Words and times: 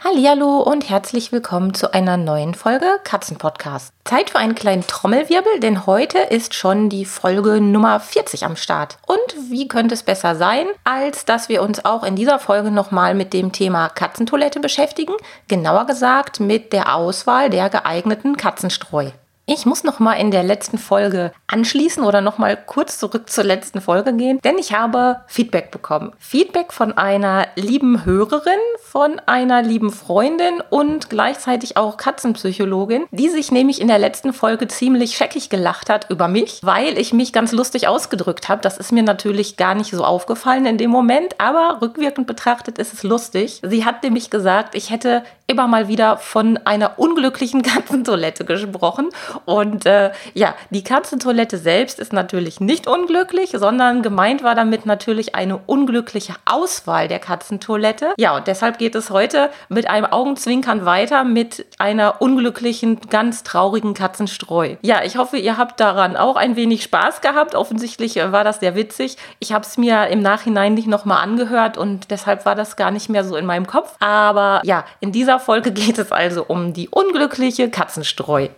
Hallo 0.00 0.60
und 0.60 0.88
herzlich 0.88 1.32
willkommen 1.32 1.74
zu 1.74 1.92
einer 1.92 2.16
neuen 2.16 2.54
Folge 2.54 2.86
Katzenpodcast. 3.02 3.92
Zeit 4.04 4.30
für 4.30 4.38
einen 4.38 4.54
kleinen 4.54 4.86
Trommelwirbel, 4.86 5.58
denn 5.58 5.86
heute 5.86 6.18
ist 6.18 6.54
schon 6.54 6.88
die 6.88 7.04
Folge 7.04 7.60
Nummer 7.60 7.98
40 7.98 8.44
am 8.44 8.54
Start. 8.54 8.98
Und 9.08 9.50
wie 9.50 9.66
könnte 9.66 9.94
es 9.94 10.04
besser 10.04 10.36
sein, 10.36 10.68
als 10.84 11.24
dass 11.24 11.48
wir 11.48 11.62
uns 11.62 11.84
auch 11.84 12.04
in 12.04 12.14
dieser 12.14 12.38
Folge 12.38 12.70
nochmal 12.70 13.16
mit 13.16 13.32
dem 13.32 13.50
Thema 13.50 13.88
Katzentoilette 13.88 14.60
beschäftigen, 14.60 15.14
genauer 15.48 15.86
gesagt 15.86 16.38
mit 16.38 16.72
der 16.72 16.94
Auswahl 16.94 17.50
der 17.50 17.68
geeigneten 17.68 18.36
Katzenstreu. 18.36 19.10
Ich 19.50 19.64
muss 19.64 19.82
noch 19.82 19.98
mal 19.98 20.12
in 20.12 20.30
der 20.30 20.42
letzten 20.42 20.76
Folge 20.76 21.32
anschließen 21.46 22.04
oder 22.04 22.20
noch 22.20 22.36
mal 22.36 22.54
kurz 22.54 22.98
zurück 22.98 23.30
zur 23.30 23.44
letzten 23.44 23.80
Folge 23.80 24.12
gehen, 24.12 24.38
denn 24.44 24.58
ich 24.58 24.74
habe 24.74 25.20
Feedback 25.26 25.70
bekommen. 25.70 26.12
Feedback 26.18 26.70
von 26.70 26.92
einer 26.92 27.46
lieben 27.56 28.04
Hörerin, 28.04 28.60
von 28.82 29.18
einer 29.24 29.62
lieben 29.62 29.90
Freundin 29.90 30.62
und 30.68 31.08
gleichzeitig 31.08 31.78
auch 31.78 31.96
Katzenpsychologin, 31.96 33.06
die 33.10 33.30
sich 33.30 33.50
nämlich 33.50 33.80
in 33.80 33.88
der 33.88 33.98
letzten 33.98 34.34
Folge 34.34 34.68
ziemlich 34.68 35.16
scheckig 35.16 35.48
gelacht 35.48 35.88
hat 35.88 36.10
über 36.10 36.28
mich, 36.28 36.60
weil 36.62 36.98
ich 36.98 37.14
mich 37.14 37.32
ganz 37.32 37.52
lustig 37.52 37.88
ausgedrückt 37.88 38.50
habe. 38.50 38.60
Das 38.60 38.76
ist 38.76 38.92
mir 38.92 39.02
natürlich 39.02 39.56
gar 39.56 39.74
nicht 39.74 39.92
so 39.92 40.04
aufgefallen 40.04 40.66
in 40.66 40.76
dem 40.76 40.90
Moment, 40.90 41.40
aber 41.40 41.78
rückwirkend 41.80 42.26
betrachtet 42.26 42.76
ist 42.76 42.92
es 42.92 43.02
lustig. 43.02 43.62
Sie 43.66 43.86
hat 43.86 44.02
nämlich 44.02 44.28
gesagt, 44.28 44.74
ich 44.74 44.90
hätte 44.90 45.22
immer 45.50 45.66
mal 45.66 45.88
wieder 45.88 46.18
von 46.18 46.58
einer 46.64 46.98
unglücklichen 46.98 47.62
Katzentoilette 47.68 48.44
gesprochen. 48.44 49.08
Und 49.46 49.86
äh, 49.86 50.12
ja, 50.34 50.54
die 50.70 50.84
Katzentoilette 50.84 51.56
selbst 51.56 51.98
ist 51.98 52.12
natürlich 52.12 52.60
nicht 52.60 52.86
unglücklich, 52.86 53.52
sondern 53.54 54.02
gemeint 54.02 54.42
war 54.42 54.54
damit 54.54 54.84
natürlich 54.84 55.34
eine 55.34 55.56
unglückliche 55.56 56.34
Auswahl 56.44 57.08
der 57.08 57.18
Katzentoilette. 57.18 58.12
Ja, 58.18 58.36
und 58.36 58.46
deshalb 58.46 58.76
geht 58.76 58.94
es 58.94 59.08
heute 59.08 59.48
mit 59.70 59.88
einem 59.88 60.04
Augenzwinkern 60.04 60.84
weiter 60.84 61.24
mit 61.24 61.64
einer 61.78 62.20
unglücklichen, 62.20 63.00
ganz 63.08 63.42
traurigen 63.42 63.94
Katzenstreu. 63.94 64.76
Ja, 64.82 65.02
ich 65.02 65.16
hoffe, 65.16 65.38
ihr 65.38 65.56
habt 65.56 65.80
daran 65.80 66.18
auch 66.18 66.36
ein 66.36 66.56
wenig 66.56 66.82
Spaß 66.82 67.22
gehabt. 67.22 67.54
Offensichtlich 67.54 68.16
war 68.16 68.44
das 68.44 68.60
sehr 68.60 68.74
witzig. 68.74 69.16
Ich 69.38 69.54
habe 69.54 69.64
es 69.64 69.78
mir 69.78 70.08
im 70.08 70.20
Nachhinein 70.20 70.74
nicht 70.74 70.88
nochmal 70.88 71.22
angehört 71.22 71.78
und 71.78 72.10
deshalb 72.10 72.44
war 72.44 72.54
das 72.54 72.76
gar 72.76 72.90
nicht 72.90 73.08
mehr 73.08 73.24
so 73.24 73.34
in 73.36 73.46
meinem 73.46 73.66
Kopf. 73.66 73.96
Aber 74.00 74.60
ja, 74.64 74.84
in 75.00 75.10
dieser 75.10 75.37
Folge 75.38 75.72
geht 75.72 75.98
es 75.98 76.12
also 76.12 76.44
um 76.44 76.72
die 76.72 76.88
unglückliche 76.88 77.70
Katzenstreu. 77.70 78.48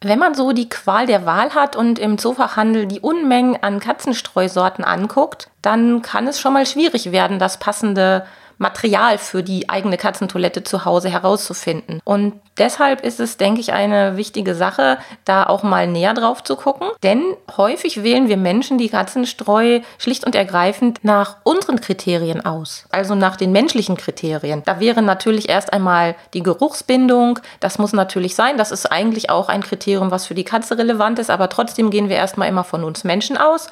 Wenn 0.00 0.18
man 0.18 0.34
so 0.34 0.52
die 0.52 0.68
Qual 0.68 1.06
der 1.06 1.26
Wahl 1.26 1.54
hat 1.54 1.74
und 1.74 1.98
im 1.98 2.18
Zoofachhandel 2.18 2.86
die 2.86 3.00
Unmengen 3.00 3.60
an 3.60 3.80
Katzenstreusorten 3.80 4.84
anguckt, 4.84 5.50
dann 5.60 6.02
kann 6.02 6.28
es 6.28 6.40
schon 6.40 6.52
mal 6.52 6.66
schwierig 6.66 7.10
werden, 7.10 7.40
das 7.40 7.58
passende 7.58 8.24
Material 8.58 9.18
für 9.18 9.42
die 9.42 9.68
eigene 9.68 9.96
Katzentoilette 9.96 10.64
zu 10.64 10.84
Hause 10.84 11.08
herauszufinden. 11.08 12.00
Und 12.04 12.34
deshalb 12.58 13.04
ist 13.04 13.20
es, 13.20 13.36
denke 13.36 13.60
ich, 13.60 13.72
eine 13.72 14.16
wichtige 14.16 14.54
Sache, 14.54 14.98
da 15.24 15.44
auch 15.44 15.62
mal 15.62 15.86
näher 15.86 16.14
drauf 16.14 16.42
zu 16.42 16.56
gucken. 16.56 16.88
Denn 17.02 17.22
häufig 17.56 18.02
wählen 18.02 18.28
wir 18.28 18.36
Menschen 18.36 18.78
die 18.78 18.88
Katzenstreu 18.88 19.80
schlicht 19.98 20.26
und 20.26 20.34
ergreifend 20.34 20.98
nach 21.02 21.36
unseren 21.44 21.80
Kriterien 21.80 22.44
aus. 22.44 22.86
Also 22.90 23.14
nach 23.14 23.36
den 23.36 23.52
menschlichen 23.52 23.96
Kriterien. 23.96 24.62
Da 24.64 24.80
wäre 24.80 25.02
natürlich 25.02 25.48
erst 25.48 25.72
einmal 25.72 26.16
die 26.34 26.42
Geruchsbindung. 26.42 27.38
Das 27.60 27.78
muss 27.78 27.92
natürlich 27.92 28.34
sein. 28.34 28.58
Das 28.58 28.72
ist 28.72 28.86
eigentlich 28.86 29.30
auch 29.30 29.48
ein 29.48 29.62
Kriterium, 29.62 30.10
was 30.10 30.26
für 30.26 30.34
die 30.34 30.44
Katze 30.44 30.76
relevant 30.76 31.18
ist. 31.18 31.30
Aber 31.30 31.48
trotzdem 31.48 31.90
gehen 31.90 32.08
wir 32.08 32.16
erstmal 32.16 32.48
immer 32.48 32.64
von 32.64 32.84
uns 32.84 33.04
Menschen 33.04 33.36
aus 33.36 33.68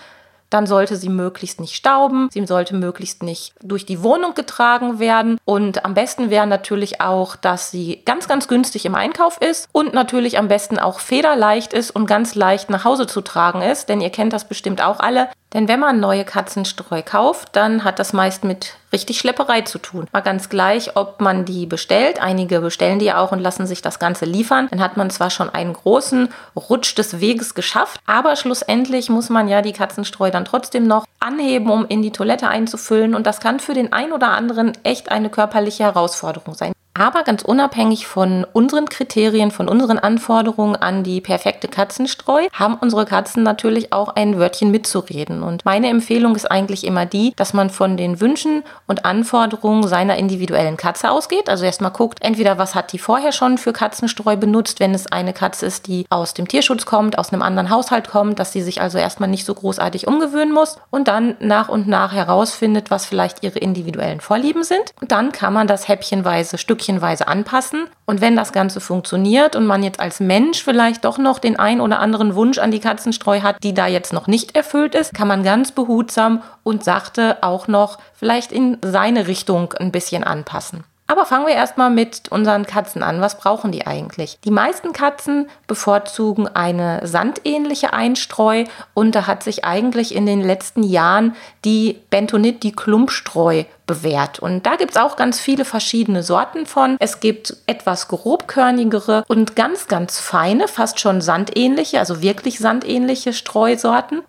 dann 0.50 0.66
sollte 0.66 0.96
sie 0.96 1.08
möglichst 1.08 1.60
nicht 1.60 1.74
stauben, 1.74 2.28
sie 2.30 2.46
sollte 2.46 2.74
möglichst 2.74 3.22
nicht 3.22 3.54
durch 3.62 3.86
die 3.86 4.02
Wohnung 4.02 4.34
getragen 4.34 4.98
werden 4.98 5.38
und 5.44 5.84
am 5.84 5.94
besten 5.94 6.30
wäre 6.30 6.46
natürlich 6.46 7.00
auch, 7.00 7.36
dass 7.36 7.70
sie 7.70 8.02
ganz, 8.04 8.28
ganz 8.28 8.48
günstig 8.48 8.86
im 8.86 8.94
Einkauf 8.94 9.40
ist 9.40 9.68
und 9.72 9.94
natürlich 9.94 10.38
am 10.38 10.48
besten 10.48 10.78
auch 10.78 11.00
federleicht 11.00 11.72
ist 11.72 11.90
und 11.90 12.06
ganz 12.06 12.34
leicht 12.34 12.70
nach 12.70 12.84
Hause 12.84 13.06
zu 13.06 13.20
tragen 13.20 13.62
ist, 13.62 13.88
denn 13.88 14.00
ihr 14.00 14.10
kennt 14.10 14.32
das 14.32 14.48
bestimmt 14.48 14.82
auch 14.82 15.00
alle. 15.00 15.28
Denn 15.54 15.68
wenn 15.68 15.80
man 15.80 16.00
neue 16.00 16.24
Katzenstreu 16.24 17.02
kauft, 17.02 17.54
dann 17.54 17.84
hat 17.84 17.98
das 17.98 18.12
meist 18.12 18.44
mit 18.44 18.74
richtig 18.92 19.18
Schlepperei 19.18 19.60
zu 19.62 19.78
tun. 19.78 20.06
Mal 20.12 20.20
ganz 20.20 20.48
gleich, 20.48 20.96
ob 20.96 21.20
man 21.20 21.44
die 21.44 21.66
bestellt. 21.66 22.20
Einige 22.20 22.60
bestellen 22.60 22.98
die 22.98 23.12
auch 23.12 23.32
und 23.32 23.40
lassen 23.40 23.66
sich 23.66 23.80
das 23.80 23.98
Ganze 23.98 24.24
liefern. 24.24 24.68
Dann 24.70 24.80
hat 24.80 24.96
man 24.96 25.08
zwar 25.10 25.30
schon 25.30 25.48
einen 25.48 25.72
großen 25.72 26.28
Rutsch 26.56 26.96
des 26.98 27.20
Weges 27.20 27.54
geschafft, 27.54 28.00
aber 28.06 28.36
schlussendlich 28.36 29.08
muss 29.08 29.28
man 29.28 29.48
ja 29.48 29.62
die 29.62 29.72
Katzenstreu 29.72 30.30
dann 30.30 30.44
trotzdem 30.44 30.86
noch 30.86 31.06
anheben, 31.20 31.70
um 31.70 31.86
in 31.86 32.02
die 32.02 32.12
Toilette 32.12 32.48
einzufüllen. 32.48 33.14
Und 33.14 33.26
das 33.26 33.40
kann 33.40 33.60
für 33.60 33.74
den 33.74 33.92
einen 33.92 34.12
oder 34.12 34.30
anderen 34.30 34.72
echt 34.82 35.10
eine 35.10 35.30
körperliche 35.30 35.84
Herausforderung 35.84 36.54
sein. 36.54 36.75
Aber 36.98 37.24
ganz 37.24 37.42
unabhängig 37.42 38.06
von 38.06 38.46
unseren 38.54 38.88
Kriterien, 38.88 39.50
von 39.50 39.68
unseren 39.68 39.98
Anforderungen 39.98 40.76
an 40.76 41.02
die 41.02 41.20
perfekte 41.20 41.68
Katzenstreu, 41.68 42.46
haben 42.54 42.78
unsere 42.80 43.04
Katzen 43.04 43.42
natürlich 43.42 43.92
auch 43.92 44.16
ein 44.16 44.38
Wörtchen 44.38 44.70
mitzureden. 44.70 45.42
Und 45.42 45.66
meine 45.66 45.88
Empfehlung 45.88 46.34
ist 46.36 46.50
eigentlich 46.50 46.86
immer 46.86 47.04
die, 47.04 47.34
dass 47.36 47.52
man 47.52 47.68
von 47.68 47.98
den 47.98 48.22
Wünschen 48.22 48.62
und 48.86 49.04
Anforderungen 49.04 49.86
seiner 49.86 50.16
individuellen 50.16 50.78
Katze 50.78 51.10
ausgeht. 51.10 51.50
Also 51.50 51.66
erstmal 51.66 51.90
guckt, 51.90 52.20
entweder 52.22 52.56
was 52.56 52.74
hat 52.74 52.94
die 52.94 52.98
vorher 52.98 53.32
schon 53.32 53.58
für 53.58 53.74
Katzenstreu 53.74 54.36
benutzt, 54.36 54.80
wenn 54.80 54.94
es 54.94 55.06
eine 55.06 55.34
Katze 55.34 55.66
ist, 55.66 55.88
die 55.88 56.06
aus 56.08 56.32
dem 56.32 56.48
Tierschutz 56.48 56.86
kommt, 56.86 57.18
aus 57.18 57.30
einem 57.30 57.42
anderen 57.42 57.68
Haushalt 57.68 58.08
kommt, 58.08 58.38
dass 58.38 58.54
sie 58.54 58.62
sich 58.62 58.80
also 58.80 58.96
erstmal 58.96 59.28
nicht 59.28 59.44
so 59.44 59.52
großartig 59.52 60.06
umgewöhnen 60.06 60.54
muss 60.54 60.78
und 60.88 61.08
dann 61.08 61.36
nach 61.40 61.68
und 61.68 61.88
nach 61.88 62.14
herausfindet, 62.14 62.90
was 62.90 63.04
vielleicht 63.04 63.42
ihre 63.42 63.58
individuellen 63.58 64.22
Vorlieben 64.22 64.64
sind. 64.64 64.94
Und 64.98 65.12
dann 65.12 65.32
kann 65.32 65.52
man 65.52 65.66
das 65.66 65.88
häppchenweise, 65.88 66.56
Stückchen 66.56 66.85
stückchenweise 66.86 67.26
anpassen. 67.28 67.88
Und 68.06 68.20
wenn 68.20 68.36
das 68.36 68.52
Ganze 68.52 68.80
funktioniert 68.80 69.56
und 69.56 69.66
man 69.66 69.82
jetzt 69.82 70.00
als 70.00 70.20
Mensch 70.20 70.62
vielleicht 70.62 71.04
doch 71.04 71.18
noch 71.18 71.38
den 71.38 71.58
ein 71.58 71.80
oder 71.80 71.98
anderen 71.98 72.34
Wunsch 72.34 72.58
an 72.58 72.70
die 72.70 72.80
Katzenstreu 72.80 73.40
hat, 73.40 73.62
die 73.62 73.74
da 73.74 73.86
jetzt 73.86 74.12
noch 74.12 74.28
nicht 74.28 74.54
erfüllt 74.54 74.94
ist, 74.94 75.12
kann 75.12 75.28
man 75.28 75.42
ganz 75.42 75.72
behutsam 75.72 76.42
und 76.62 76.84
sachte 76.84 77.38
auch 77.42 77.66
noch 77.66 77.98
vielleicht 78.14 78.52
in 78.52 78.78
seine 78.82 79.26
Richtung 79.26 79.72
ein 79.74 79.90
bisschen 79.90 80.22
anpassen. 80.22 80.84
Aber 81.08 81.24
fangen 81.24 81.46
wir 81.46 81.54
erstmal 81.54 81.90
mit 81.90 82.28
unseren 82.30 82.66
Katzen 82.66 83.02
an. 83.02 83.20
Was 83.20 83.38
brauchen 83.38 83.70
die 83.70 83.86
eigentlich? 83.86 84.38
Die 84.44 84.50
meisten 84.50 84.92
Katzen 84.92 85.48
bevorzugen 85.68 86.48
eine 86.48 87.06
sandähnliche 87.06 87.92
Einstreu 87.92 88.64
und 88.92 89.14
da 89.14 89.28
hat 89.28 89.44
sich 89.44 89.64
eigentlich 89.64 90.14
in 90.14 90.26
den 90.26 90.42
letzten 90.42 90.82
Jahren 90.82 91.36
die 91.64 92.00
Bentonit, 92.10 92.64
die 92.64 92.72
Klumpstreu 92.72 93.64
bewährt. 93.86 94.40
Und 94.40 94.66
da 94.66 94.74
gibt 94.74 94.92
es 94.92 94.96
auch 94.96 95.14
ganz 95.14 95.38
viele 95.38 95.64
verschiedene 95.64 96.24
Sorten 96.24 96.66
von. 96.66 96.96
Es 96.98 97.20
gibt 97.20 97.56
etwas 97.68 98.08
grobkörnigere 98.08 99.24
und 99.28 99.54
ganz, 99.54 99.86
ganz 99.86 100.18
feine, 100.18 100.66
fast 100.66 100.98
schon 100.98 101.20
sandähnliche, 101.20 102.00
also 102.00 102.20
wirklich 102.20 102.58
sandähnliche 102.58 103.32
Streusorten. 103.32 104.22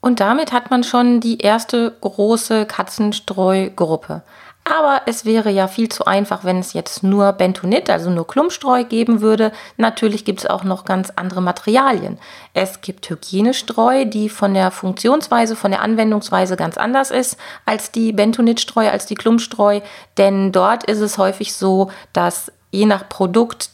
Und 0.00 0.18
damit 0.18 0.50
hat 0.50 0.70
man 0.70 0.82
schon 0.82 1.20
die 1.20 1.38
erste 1.38 1.92
große 2.00 2.64
Katzenstreugruppe. 2.66 4.22
Aber 4.64 5.02
es 5.06 5.24
wäre 5.24 5.50
ja 5.50 5.66
viel 5.66 5.88
zu 5.88 6.04
einfach, 6.04 6.44
wenn 6.44 6.58
es 6.58 6.72
jetzt 6.72 7.02
nur 7.02 7.32
Bentonit, 7.32 7.90
also 7.90 8.10
nur 8.10 8.26
Klumpstreu 8.26 8.84
geben 8.84 9.20
würde. 9.20 9.50
Natürlich 9.76 10.24
gibt 10.24 10.40
es 10.40 10.46
auch 10.46 10.62
noch 10.62 10.84
ganz 10.84 11.10
andere 11.16 11.42
Materialien. 11.42 12.18
Es 12.54 12.80
gibt 12.80 13.10
Hygienestreu, 13.10 14.04
die 14.04 14.28
von 14.28 14.54
der 14.54 14.70
Funktionsweise, 14.70 15.56
von 15.56 15.72
der 15.72 15.82
Anwendungsweise 15.82 16.56
ganz 16.56 16.76
anders 16.76 17.10
ist 17.10 17.38
als 17.66 17.90
die 17.90 18.12
Bentonitstreu, 18.12 18.88
als 18.88 19.06
die 19.06 19.16
Klumpstreu. 19.16 19.80
Denn 20.16 20.52
dort 20.52 20.84
ist 20.84 21.00
es 21.00 21.18
häufig 21.18 21.54
so, 21.54 21.90
dass 22.12 22.52
je 22.70 22.86
nach 22.86 23.08
Produkt 23.08 23.70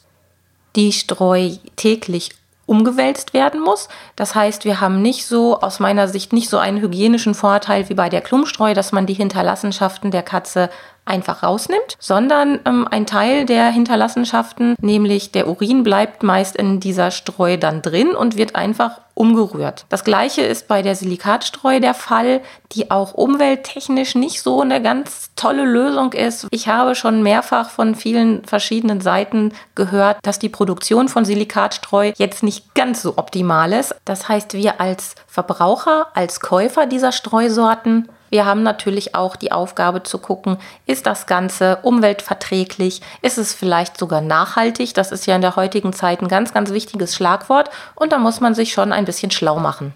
die 0.75 0.93
Streu 0.93 1.51
täglich 1.77 2.31
umgewälzt 2.69 3.33
werden 3.33 3.61
muss. 3.61 3.89
Das 4.15 4.35
heißt, 4.35 4.65
wir 4.65 4.81
haben 4.81 5.01
nicht 5.01 5.27
so, 5.27 5.61
aus 5.61 5.81
meiner 5.81 6.07
Sicht, 6.07 6.33
nicht 6.33 6.51
so 6.51 6.59
einen 6.59 6.81
hygienischen 6.81 7.35
Vorteil 7.35 7.89
wie 7.89 7.95
bei 7.95 8.09
der 8.09 8.21
Klumpstreu, 8.21 8.75
dass 8.75 8.93
man 8.93 9.07
die 9.07 9.15
Hinterlassenschaften 9.15 10.11
der 10.11 10.23
Katze 10.23 10.69
einfach 11.09 11.43
rausnimmt, 11.43 11.97
sondern 11.99 12.61
ähm, 12.65 12.87
ein 12.91 13.07
Teil 13.07 13.47
der 13.47 13.67
Hinterlassenschaften, 13.71 14.77
nämlich 14.81 15.33
der 15.33 15.49
Urin, 15.49 15.83
bleibt 15.83 16.23
meist 16.23 16.57
in 16.57 16.81
dieser 16.81 17.11
Streu 17.11 17.57
dann 17.57 17.83
drin 17.83 18.11
und 18.11 18.37
wird 18.37 18.55
einfach 18.55 19.01
umgerührt. 19.19 19.85
Das 19.89 20.05
gleiche 20.05 20.43
ist 20.43 20.69
bei 20.69 20.81
der 20.81 20.95
Silikatstreu 20.95 21.81
der 21.81 21.95
Fall, 21.95 22.41
die 22.73 22.93
auch 22.93 23.15
umwelttechnisch 23.15 24.15
nicht 24.15 24.41
so 24.43 24.61
eine 24.61 24.81
ganz 24.81 25.33
tolle 25.35 25.65
Lösung 25.65 26.13
ist. 26.13 26.47
Ich 26.53 26.69
habe 26.69 26.95
schon 26.95 27.23
mehrfach 27.25 27.71
von 27.71 27.97
vielen 27.97 28.45
verschiedenen 28.45 29.01
Seiten 29.01 29.53
gehört, 29.75 30.19
dass 30.23 30.39
die 30.39 30.49
Produktion 30.49 31.09
von 31.09 31.25
Silikatstreu 31.25 32.13
jetzt 32.17 32.45
nicht 32.45 32.75
ganz 32.75 33.03
so 33.03 33.15
optimal 33.19 33.73
ist. 33.73 33.97
Das 34.05 34.29
heißt, 34.29 34.55
wir 34.55 34.81
als 34.81 35.17
Verbraucher, 35.27 36.07
als 36.15 36.39
Käufer 36.39 36.87
dieser 36.87 37.11
Streusorten 37.11 38.09
wir 38.31 38.47
haben 38.47 38.63
natürlich 38.63 39.15
auch 39.15 39.37
die 39.37 39.53
Aufgabe 39.53 40.03
zu 40.03 40.19
gucken, 40.19 40.59
ist 40.87 41.07
das 41.07 41.27
Ganze 41.27 41.79
umweltverträglich, 41.83 43.01
ist 43.23 43.39
es 43.39 43.55
vielleicht 43.55 43.99
sogar 43.99 44.21
nachhaltig. 44.21 44.95
Das 44.95 45.13
ist 45.13 45.27
ja 45.27 45.37
in 45.37 45.43
der 45.43 45.57
heutigen 45.57 45.93
Zeit 45.93 46.21
ein 46.23 46.29
ganz, 46.29 46.53
ganz 46.53 46.71
wichtiges 46.71 47.15
Schlagwort 47.15 47.71
und 47.95 48.13
da 48.13 48.19
muss 48.19 48.41
man 48.41 48.55
sich 48.55 48.73
schon 48.73 48.93
ein 48.93 49.05
bisschen 49.05 49.31
schlau 49.31 49.59
machen. 49.59 49.93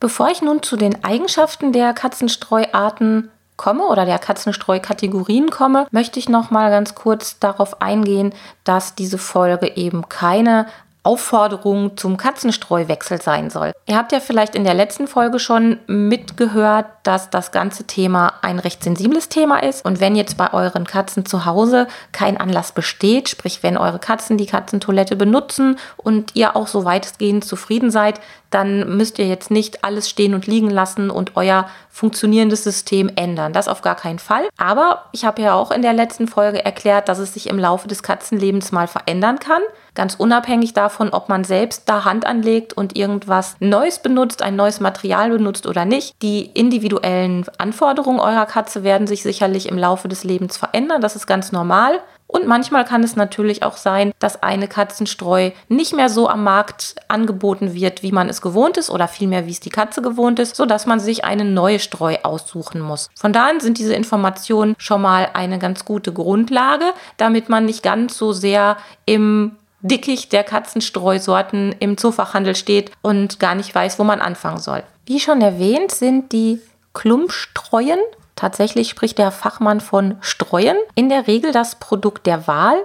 Bevor 0.00 0.30
ich 0.30 0.42
nun 0.42 0.62
zu 0.62 0.76
den 0.76 1.04
Eigenschaften 1.04 1.72
der 1.72 1.92
Katzenstreuarten 1.92 3.30
komme 3.56 3.84
oder 3.84 4.04
der 4.04 4.18
Katzenstreu-Kategorien 4.18 5.50
komme, 5.50 5.86
möchte 5.92 6.18
ich 6.18 6.28
noch 6.28 6.50
mal 6.50 6.70
ganz 6.70 6.96
kurz 6.96 7.38
darauf 7.38 7.80
eingehen, 7.80 8.34
dass 8.64 8.96
diese 8.96 9.18
Folge 9.18 9.76
eben 9.76 10.08
keine 10.08 10.66
Aufforderung 11.04 11.96
zum 11.96 12.16
Katzenstreuwechsel 12.16 13.20
sein 13.20 13.50
soll. 13.50 13.72
Ihr 13.86 13.96
habt 13.96 14.12
ja 14.12 14.20
vielleicht 14.20 14.54
in 14.54 14.62
der 14.62 14.74
letzten 14.74 15.08
Folge 15.08 15.40
schon 15.40 15.80
mitgehört, 15.88 16.86
dass 17.02 17.30
das 17.30 17.50
ganze 17.50 17.84
Thema 17.84 18.34
ein 18.42 18.60
recht 18.60 18.84
sensibles 18.84 19.28
Thema 19.28 19.62
ist. 19.62 19.84
Und 19.84 19.98
wenn 19.98 20.14
jetzt 20.14 20.36
bei 20.36 20.52
euren 20.52 20.86
Katzen 20.86 21.26
zu 21.26 21.44
Hause 21.44 21.88
kein 22.12 22.36
Anlass 22.36 22.70
besteht, 22.70 23.28
sprich 23.28 23.64
wenn 23.64 23.76
eure 23.76 23.98
Katzen 23.98 24.38
die 24.38 24.46
Katzentoilette 24.46 25.16
benutzen 25.16 25.76
und 25.96 26.36
ihr 26.36 26.54
auch 26.54 26.68
so 26.68 26.84
weitestgehend 26.84 27.44
zufrieden 27.44 27.90
seid, 27.90 28.20
dann 28.50 28.96
müsst 28.96 29.18
ihr 29.18 29.26
jetzt 29.26 29.50
nicht 29.50 29.82
alles 29.82 30.08
stehen 30.08 30.34
und 30.34 30.46
liegen 30.46 30.70
lassen 30.70 31.10
und 31.10 31.36
euer 31.36 31.66
funktionierendes 31.90 32.62
System 32.62 33.10
ändern. 33.16 33.52
Das 33.52 33.66
auf 33.66 33.82
gar 33.82 33.96
keinen 33.96 34.18
Fall. 34.18 34.48
Aber 34.56 35.06
ich 35.12 35.24
habe 35.24 35.42
ja 35.42 35.54
auch 35.54 35.72
in 35.72 35.82
der 35.82 35.94
letzten 35.94 36.28
Folge 36.28 36.64
erklärt, 36.64 37.08
dass 37.08 37.18
es 37.18 37.34
sich 37.34 37.48
im 37.48 37.58
Laufe 37.58 37.88
des 37.88 38.02
Katzenlebens 38.02 38.70
mal 38.70 38.86
verändern 38.86 39.40
kann. 39.40 39.62
Ganz 39.94 40.14
unabhängig 40.14 40.72
davon, 40.72 41.10
ob 41.10 41.28
man 41.28 41.44
selbst 41.44 41.88
da 41.88 42.04
Hand 42.04 42.26
anlegt 42.26 42.72
und 42.72 42.96
irgendwas 42.96 43.56
Neues 43.60 43.98
benutzt, 43.98 44.42
ein 44.42 44.56
neues 44.56 44.80
Material 44.80 45.30
benutzt 45.30 45.66
oder 45.66 45.84
nicht. 45.84 46.14
Die 46.22 46.46
individuellen 46.46 47.44
Anforderungen 47.58 48.20
eurer 48.20 48.46
Katze 48.46 48.84
werden 48.84 49.06
sich 49.06 49.22
sicherlich 49.22 49.68
im 49.68 49.76
Laufe 49.76 50.08
des 50.08 50.24
Lebens 50.24 50.56
verändern. 50.56 51.02
Das 51.02 51.16
ist 51.16 51.26
ganz 51.26 51.52
normal. 51.52 52.00
Und 52.32 52.46
manchmal 52.46 52.86
kann 52.86 53.02
es 53.02 53.14
natürlich 53.14 53.62
auch 53.62 53.76
sein, 53.76 54.12
dass 54.18 54.42
eine 54.42 54.66
Katzenstreu 54.66 55.50
nicht 55.68 55.94
mehr 55.94 56.08
so 56.08 56.30
am 56.30 56.42
Markt 56.44 56.96
angeboten 57.08 57.74
wird, 57.74 58.02
wie 58.02 58.10
man 58.10 58.30
es 58.30 58.40
gewohnt 58.40 58.78
ist 58.78 58.88
oder 58.88 59.06
vielmehr 59.06 59.46
wie 59.46 59.50
es 59.50 59.60
die 59.60 59.68
Katze 59.68 60.00
gewohnt 60.00 60.38
ist, 60.38 60.56
sodass 60.56 60.86
man 60.86 60.98
sich 60.98 61.26
eine 61.26 61.44
neue 61.44 61.78
Streu 61.78 62.16
aussuchen 62.22 62.80
muss. 62.80 63.10
Von 63.14 63.34
daher 63.34 63.60
sind 63.60 63.76
diese 63.76 63.94
Informationen 63.94 64.74
schon 64.78 65.02
mal 65.02 65.28
eine 65.34 65.58
ganz 65.58 65.84
gute 65.84 66.14
Grundlage, 66.14 66.86
damit 67.18 67.50
man 67.50 67.66
nicht 67.66 67.82
ganz 67.82 68.16
so 68.16 68.32
sehr 68.32 68.78
im 69.04 69.56
Dickicht 69.82 70.32
der 70.32 70.44
Katzenstreusorten 70.44 71.74
im 71.78 71.98
Zoofachhandel 71.98 72.56
steht 72.56 72.90
und 73.02 73.38
gar 73.40 73.54
nicht 73.54 73.74
weiß, 73.74 73.98
wo 73.98 74.04
man 74.04 74.20
anfangen 74.20 74.58
soll. 74.58 74.82
Wie 75.06 75.20
schon 75.20 75.40
erwähnt, 75.40 75.92
sind 75.92 76.32
die 76.32 76.60
Klumpstreuen 76.94 77.98
Tatsächlich 78.42 78.88
spricht 78.88 79.18
der 79.18 79.30
Fachmann 79.30 79.80
von 79.80 80.16
Streuen. 80.20 80.76
In 80.96 81.08
der 81.08 81.28
Regel 81.28 81.52
das 81.52 81.76
Produkt 81.76 82.26
der 82.26 82.48
Wahl. 82.48 82.76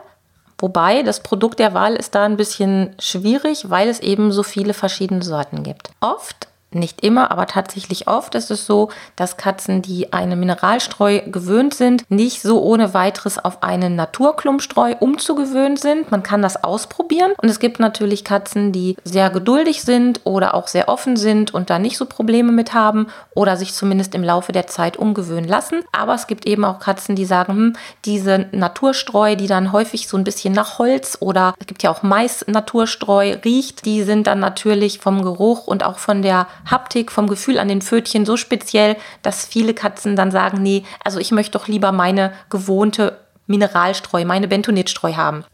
Wobei 0.60 1.04
das 1.04 1.22
Produkt 1.24 1.60
der 1.60 1.74
Wahl 1.74 1.96
ist 1.96 2.16
da 2.16 2.26
ein 2.26 2.38
bisschen 2.38 2.96
schwierig, 3.00 3.70
weil 3.70 3.90
es 3.90 4.00
eben 4.00 4.32
so 4.32 4.44
viele 4.44 4.76
verschiedene 4.76 5.24
Sorten 5.24 5.64
gibt. 5.64 5.90
Oft 6.00 6.48
nicht 6.72 7.02
immer, 7.02 7.32
aber 7.32 7.46
tatsächlich 7.46 8.08
oft 8.08 8.36
ist 8.36 8.52
es 8.52 8.66
so, 8.66 8.90
dass 9.16 9.38
Katzen, 9.38 9.82
die 9.82 10.12
eine 10.12 10.36
Mineralstreu 10.36 11.22
gewöhnt 11.28 11.74
sind, 11.74 12.10
nicht 12.10 12.42
so 12.42 12.62
ohne 12.62 12.94
weiteres 12.94 13.44
auf 13.44 13.64
eine 13.64 13.90
Naturklumpstreu 13.90 14.96
umzugewöhnen 15.00 15.78
sind. 15.78 16.12
Man 16.12 16.24
kann 16.24 16.42
das 16.42 16.64
ausprobieren 16.64 17.32
und 17.42 17.48
es 17.48 17.60
gibt 17.60 17.80
natürlich 17.80 18.26
Katzen, 18.26 18.74
die 18.74 18.98
sehr 19.06 19.30
geduldig 19.30 19.82
sind 19.84 20.22
oder 20.26 20.54
auch 20.54 20.68
sehr 20.68 20.90
offen 20.90 21.16
sind 21.16 21.54
und 21.54 21.70
da 21.70 21.80
nicht 21.80 21.98
so 21.98 22.06
Probleme 22.06 22.52
mit 22.52 22.74
haben 22.74 23.08
oder 23.34 23.56
sich 23.56 23.74
zumindest 23.74 24.14
im 24.14 24.24
Laufe 24.24 24.52
der 24.52 24.68
Zeit 24.68 24.98
umgewöhnen 24.98 25.48
lassen. 25.48 25.84
Aber 25.94 26.16
es 26.16 26.28
gibt 26.28 26.46
eben 26.46 26.66
auch 26.66 26.80
Katzen, 26.80 27.16
die 27.16 27.26
sagen, 27.26 27.54
hm, 27.54 27.76
diese 28.04 28.48
Naturstreu, 28.52 29.36
die 29.36 29.48
dann 29.48 29.72
häufig 29.72 30.10
so 30.10 30.18
ein 30.18 30.26
bisschen 30.26 30.54
nach 30.54 30.80
Holz 30.80 31.18
oder 31.22 31.54
es 31.60 31.66
gibt 31.66 31.84
ja 31.84 31.92
auch 31.92 32.04
Mais-Naturstreu 32.04 33.38
riecht, 33.46 33.86
die 33.86 34.04
sind 34.04 34.28
dann 34.28 34.40
natürlich 34.40 35.00
vom 35.00 35.22
Geruch 35.22 35.68
und 35.68 35.84
auch 35.84 36.00
von 36.00 36.22
der 36.22 36.48
Haptik, 36.66 37.12
vom 37.12 37.28
Gefühl 37.28 37.60
an 37.60 37.68
den 37.68 37.82
Pfötchen 37.82 38.26
so 38.26 38.38
speziell, 38.38 38.98
dass 39.22 39.46
viele 39.46 39.74
Katzen 39.74 40.16
dann 40.16 40.32
sagen, 40.32 40.62
nee, 40.62 40.84
also 41.04 41.20
ich 41.20 41.32
möchte 41.32 41.58
doch 41.58 41.68
lieber 41.68 41.92
meine 41.92 42.34
gewohnte 42.50 43.18
Mineralstreu, 43.48 44.26
meine 44.26 44.48
Bentonitstreu 44.48 45.14
haben. 45.14 45.46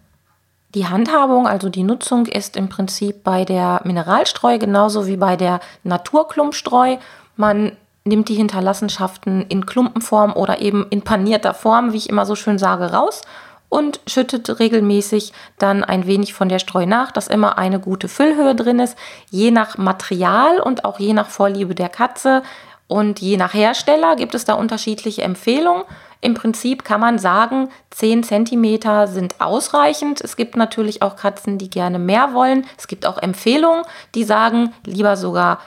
Die 0.75 0.87
Handhabung, 0.87 1.47
also 1.47 1.69
die 1.69 1.83
Nutzung, 1.83 2.25
ist 2.25 2.57
im 2.57 2.67
Prinzip 2.67 3.23
bei 3.23 3.45
der 3.45 3.81
Mineralstreu 3.83 4.57
genauso 4.57 5.05
wie 5.05 5.17
bei 5.17 5.35
der 5.35 5.59
Naturklumpstreu. 5.83 6.97
Man 7.35 7.73
nimmt 8.05 8.27
die 8.27 8.35
Hinterlassenschaften 8.35 9.45
in 9.49 9.65
Klumpenform 9.67 10.33
oder 10.33 10.61
eben 10.61 10.87
in 10.89 11.03
panierter 11.03 11.53
Form, 11.53 11.93
wie 11.93 11.97
ich 11.97 12.09
immer 12.09 12.25
so 12.25 12.35
schön 12.35 12.57
sage, 12.57 12.91
raus 12.91 13.21
und 13.73 14.01
schüttet 14.05 14.59
regelmäßig 14.59 15.33
dann 15.57 15.83
ein 15.83 16.05
wenig 16.05 16.35
von 16.35 16.47
der 16.47 16.59
Streu 16.59 16.85
nach, 16.85 17.11
dass 17.11 17.27
immer 17.27 17.57
eine 17.57 17.79
gute 17.79 18.07
Füllhöhe 18.07 18.53
drin 18.53 18.77
ist, 18.77 18.95
je 19.31 19.49
nach 19.49 19.79
Material 19.79 20.59
und 20.59 20.85
auch 20.85 20.99
je 20.99 21.13
nach 21.13 21.27
Vorliebe 21.27 21.73
der 21.73 21.89
Katze 21.89 22.43
und 22.87 23.19
je 23.19 23.35
nach 23.35 23.55
Hersteller 23.55 24.15
gibt 24.15 24.35
es 24.35 24.45
da 24.45 24.53
unterschiedliche 24.53 25.23
Empfehlungen. 25.23 25.85
Im 26.21 26.35
Prinzip 26.35 26.85
kann 26.85 27.01
man 27.01 27.17
sagen, 27.17 27.69
10 27.89 28.21
cm 28.21 29.07
sind 29.07 29.41
ausreichend. 29.41 30.21
Es 30.21 30.35
gibt 30.35 30.55
natürlich 30.55 31.01
auch 31.01 31.15
Katzen, 31.15 31.57
die 31.57 31.71
gerne 31.71 31.97
mehr 31.97 32.35
wollen. 32.35 32.67
Es 32.77 32.87
gibt 32.87 33.07
auch 33.07 33.17
Empfehlungen, 33.17 33.83
die 34.13 34.23
sagen, 34.23 34.71
lieber 34.85 35.17
sogar 35.17 35.57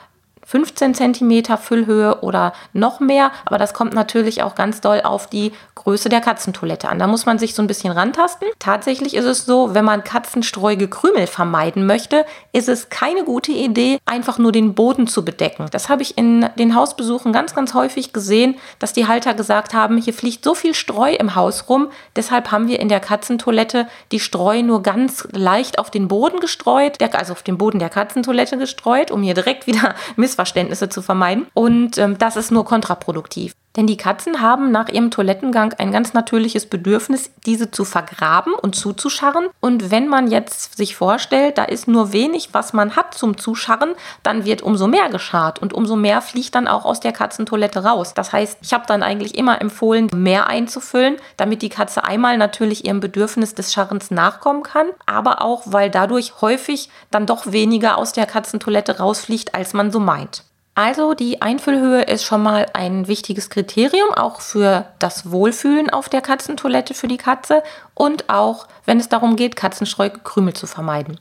15 0.46 0.94
cm 0.94 1.58
Füllhöhe 1.58 2.20
oder 2.22 2.52
noch 2.72 3.00
mehr. 3.00 3.32
Aber 3.44 3.58
das 3.58 3.75
kommt 3.75 3.94
natürlich 3.94 4.43
auch 4.43 4.54
ganz 4.54 4.81
doll 4.81 5.02
auf 5.02 5.26
die 5.26 5.52
Größe 5.75 6.08
der 6.08 6.20
Katzentoilette 6.20 6.88
an. 6.88 6.98
Da 6.98 7.06
muss 7.06 7.26
man 7.26 7.38
sich 7.38 7.54
so 7.54 7.62
ein 7.62 7.66
bisschen 7.66 7.93
rantasten. 7.93 8.48
Tatsächlich 8.58 9.14
ist 9.14 9.25
es 9.25 9.44
so, 9.44 9.75
wenn 9.75 9.84
man 9.84 10.04
katzenstreuige 10.04 10.88
Krümel 10.88 11.26
vermeiden 11.26 11.87
möchte, 11.87 12.25
ist 12.52 12.69
es 12.69 12.88
keine 12.88 13.25
gute 13.25 13.52
Idee, 13.52 13.98
einfach 14.06 14.38
nur 14.38 14.52
den 14.52 14.75
Boden 14.75 15.06
zu 15.06 15.25
bedecken. 15.25 15.66
Das 15.72 15.88
habe 15.88 16.02
ich 16.02 16.16
in 16.16 16.48
den 16.58 16.75
Hausbesuchen 16.75 17.32
ganz, 17.32 17.54
ganz 17.54 17.75
häufig 17.75 18.12
gesehen, 18.12 18.56
dass 18.78 18.93
die 18.93 19.06
Halter 19.08 19.34
gesagt 19.34 19.75
haben, 19.75 19.98
hier 19.98 20.14
fliegt 20.14 20.44
so 20.44 20.54
viel 20.54 20.75
Streu 20.75 21.12
im 21.12 21.34
Haus 21.34 21.69
rum, 21.69 21.88
deshalb 22.14 22.52
haben 22.52 22.69
wir 22.69 22.81
in 22.81 22.88
der 22.88 23.00
Katzentoilette 23.00 23.88
die 24.12 24.20
Streu 24.20 24.62
nur 24.62 24.82
ganz 24.82 25.26
leicht 25.32 25.78
auf 25.78 25.90
den 25.90 26.08
Boden 26.08 26.40
gestreut, 26.40 27.03
also 27.15 27.32
auf 27.32 27.43
den 27.43 27.58
Boden 27.58 27.79
der 27.79 27.91
Katzentoilette 27.91 28.58
gestreut, 28.58 29.10
um 29.10 29.22
hier 29.22 29.34
direkt 29.34 29.67
wieder 29.67 29.94
Miss 30.17 30.35
Missverständnisse 30.36 30.88
zu 30.88 31.00
vermeiden. 31.00 31.46
Und 31.55 31.96
ähm, 31.98 32.19
das 32.19 32.36
ist 32.36 32.50
nur 32.50 32.64
kontraproduktiv. 32.64 33.55
Denn 33.76 33.86
die 33.86 33.98
Katzen 33.98 34.40
haben 34.40 34.70
nach 34.70 34.88
ihrem 34.88 35.10
Toilettengang 35.10 35.74
ein 35.74 35.92
ganz 35.92 36.14
natürliches 36.14 36.66
Bedürfnis, 36.66 37.30
diese 37.44 37.70
zu 37.70 37.84
vergraben 37.84 38.54
und 38.54 38.74
zuzuscharren. 38.74 39.48
Und 39.60 39.90
wenn 39.90 40.08
man 40.08 40.30
jetzt 40.30 40.76
sich 40.76 40.96
vorstellt, 40.96 41.58
da 41.58 41.64
ist 41.64 41.86
nur 41.86 42.12
wenig, 42.12 42.50
was 42.52 42.72
man 42.72 42.96
hat 42.96 43.14
zum 43.14 43.36
Zuscharren, 43.36 43.94
dann 44.22 44.46
wird 44.46 44.62
umso 44.62 44.86
mehr 44.86 45.10
geschart 45.10 45.60
und 45.60 45.74
umso 45.74 45.94
mehr 45.94 46.22
fliegt 46.22 46.54
dann 46.54 46.68
auch 46.68 46.86
aus 46.86 47.00
der 47.00 47.12
Katzentoilette 47.12 47.84
raus. 47.84 48.14
Das 48.14 48.32
heißt, 48.32 48.58
ich 48.62 48.72
habe 48.72 48.84
dann 48.86 49.02
eigentlich 49.02 49.36
immer 49.36 49.60
empfohlen, 49.60 50.08
mehr 50.14 50.46
einzufüllen, 50.46 51.16
damit 51.36 51.60
die 51.60 51.68
Katze 51.68 52.04
einmal 52.04 52.38
natürlich 52.38 52.86
ihrem 52.86 53.00
Bedürfnis 53.00 53.54
des 53.54 53.72
Scharrens 53.72 54.10
nachkommen 54.10 54.62
kann, 54.62 54.86
aber 55.04 55.42
auch, 55.42 55.62
weil 55.66 55.90
dadurch 55.90 56.40
häufig 56.40 56.88
dann 57.10 57.26
doch 57.26 57.52
weniger 57.52 57.98
aus 57.98 58.12
der 58.12 58.26
Katzentoilette 58.26 58.98
rausfliegt, 58.98 59.54
als 59.54 59.74
man 59.74 59.90
so 59.90 60.00
meint. 60.00 60.44
Also 60.76 61.14
die 61.14 61.40
Einfüllhöhe 61.40 62.02
ist 62.02 62.24
schon 62.24 62.42
mal 62.42 62.66
ein 62.74 63.08
wichtiges 63.08 63.48
Kriterium, 63.48 64.12
auch 64.12 64.42
für 64.42 64.84
das 64.98 65.30
Wohlfühlen 65.30 65.88
auf 65.88 66.10
der 66.10 66.20
Katzentoilette 66.20 66.92
für 66.92 67.08
die 67.08 67.16
Katze 67.16 67.62
und 67.94 68.28
auch, 68.28 68.68
wenn 68.84 69.00
es 69.00 69.08
darum 69.08 69.36
geht, 69.36 69.56
katzenstreuige 69.56 70.18
Krümel 70.18 70.52
zu 70.52 70.66
vermeiden. 70.66 71.18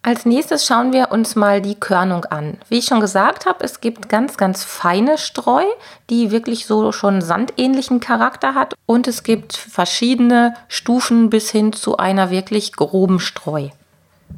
Als 0.00 0.24
nächstes 0.24 0.66
schauen 0.66 0.94
wir 0.94 1.12
uns 1.12 1.36
mal 1.36 1.60
die 1.60 1.74
Körnung 1.74 2.24
an. 2.24 2.56
Wie 2.70 2.78
ich 2.78 2.86
schon 2.86 3.00
gesagt 3.00 3.44
habe, 3.44 3.62
es 3.62 3.82
gibt 3.82 4.08
ganz, 4.08 4.38
ganz 4.38 4.64
feine 4.64 5.18
Streu, 5.18 5.64
die 6.08 6.30
wirklich 6.30 6.64
so 6.64 6.92
schon 6.92 7.20
sandähnlichen 7.20 8.00
Charakter 8.00 8.54
hat 8.54 8.72
und 8.86 9.06
es 9.06 9.22
gibt 9.22 9.54
verschiedene 9.54 10.54
Stufen 10.66 11.28
bis 11.28 11.50
hin 11.50 11.74
zu 11.74 11.98
einer 11.98 12.30
wirklich 12.30 12.72
groben 12.72 13.20
Streu. 13.20 13.68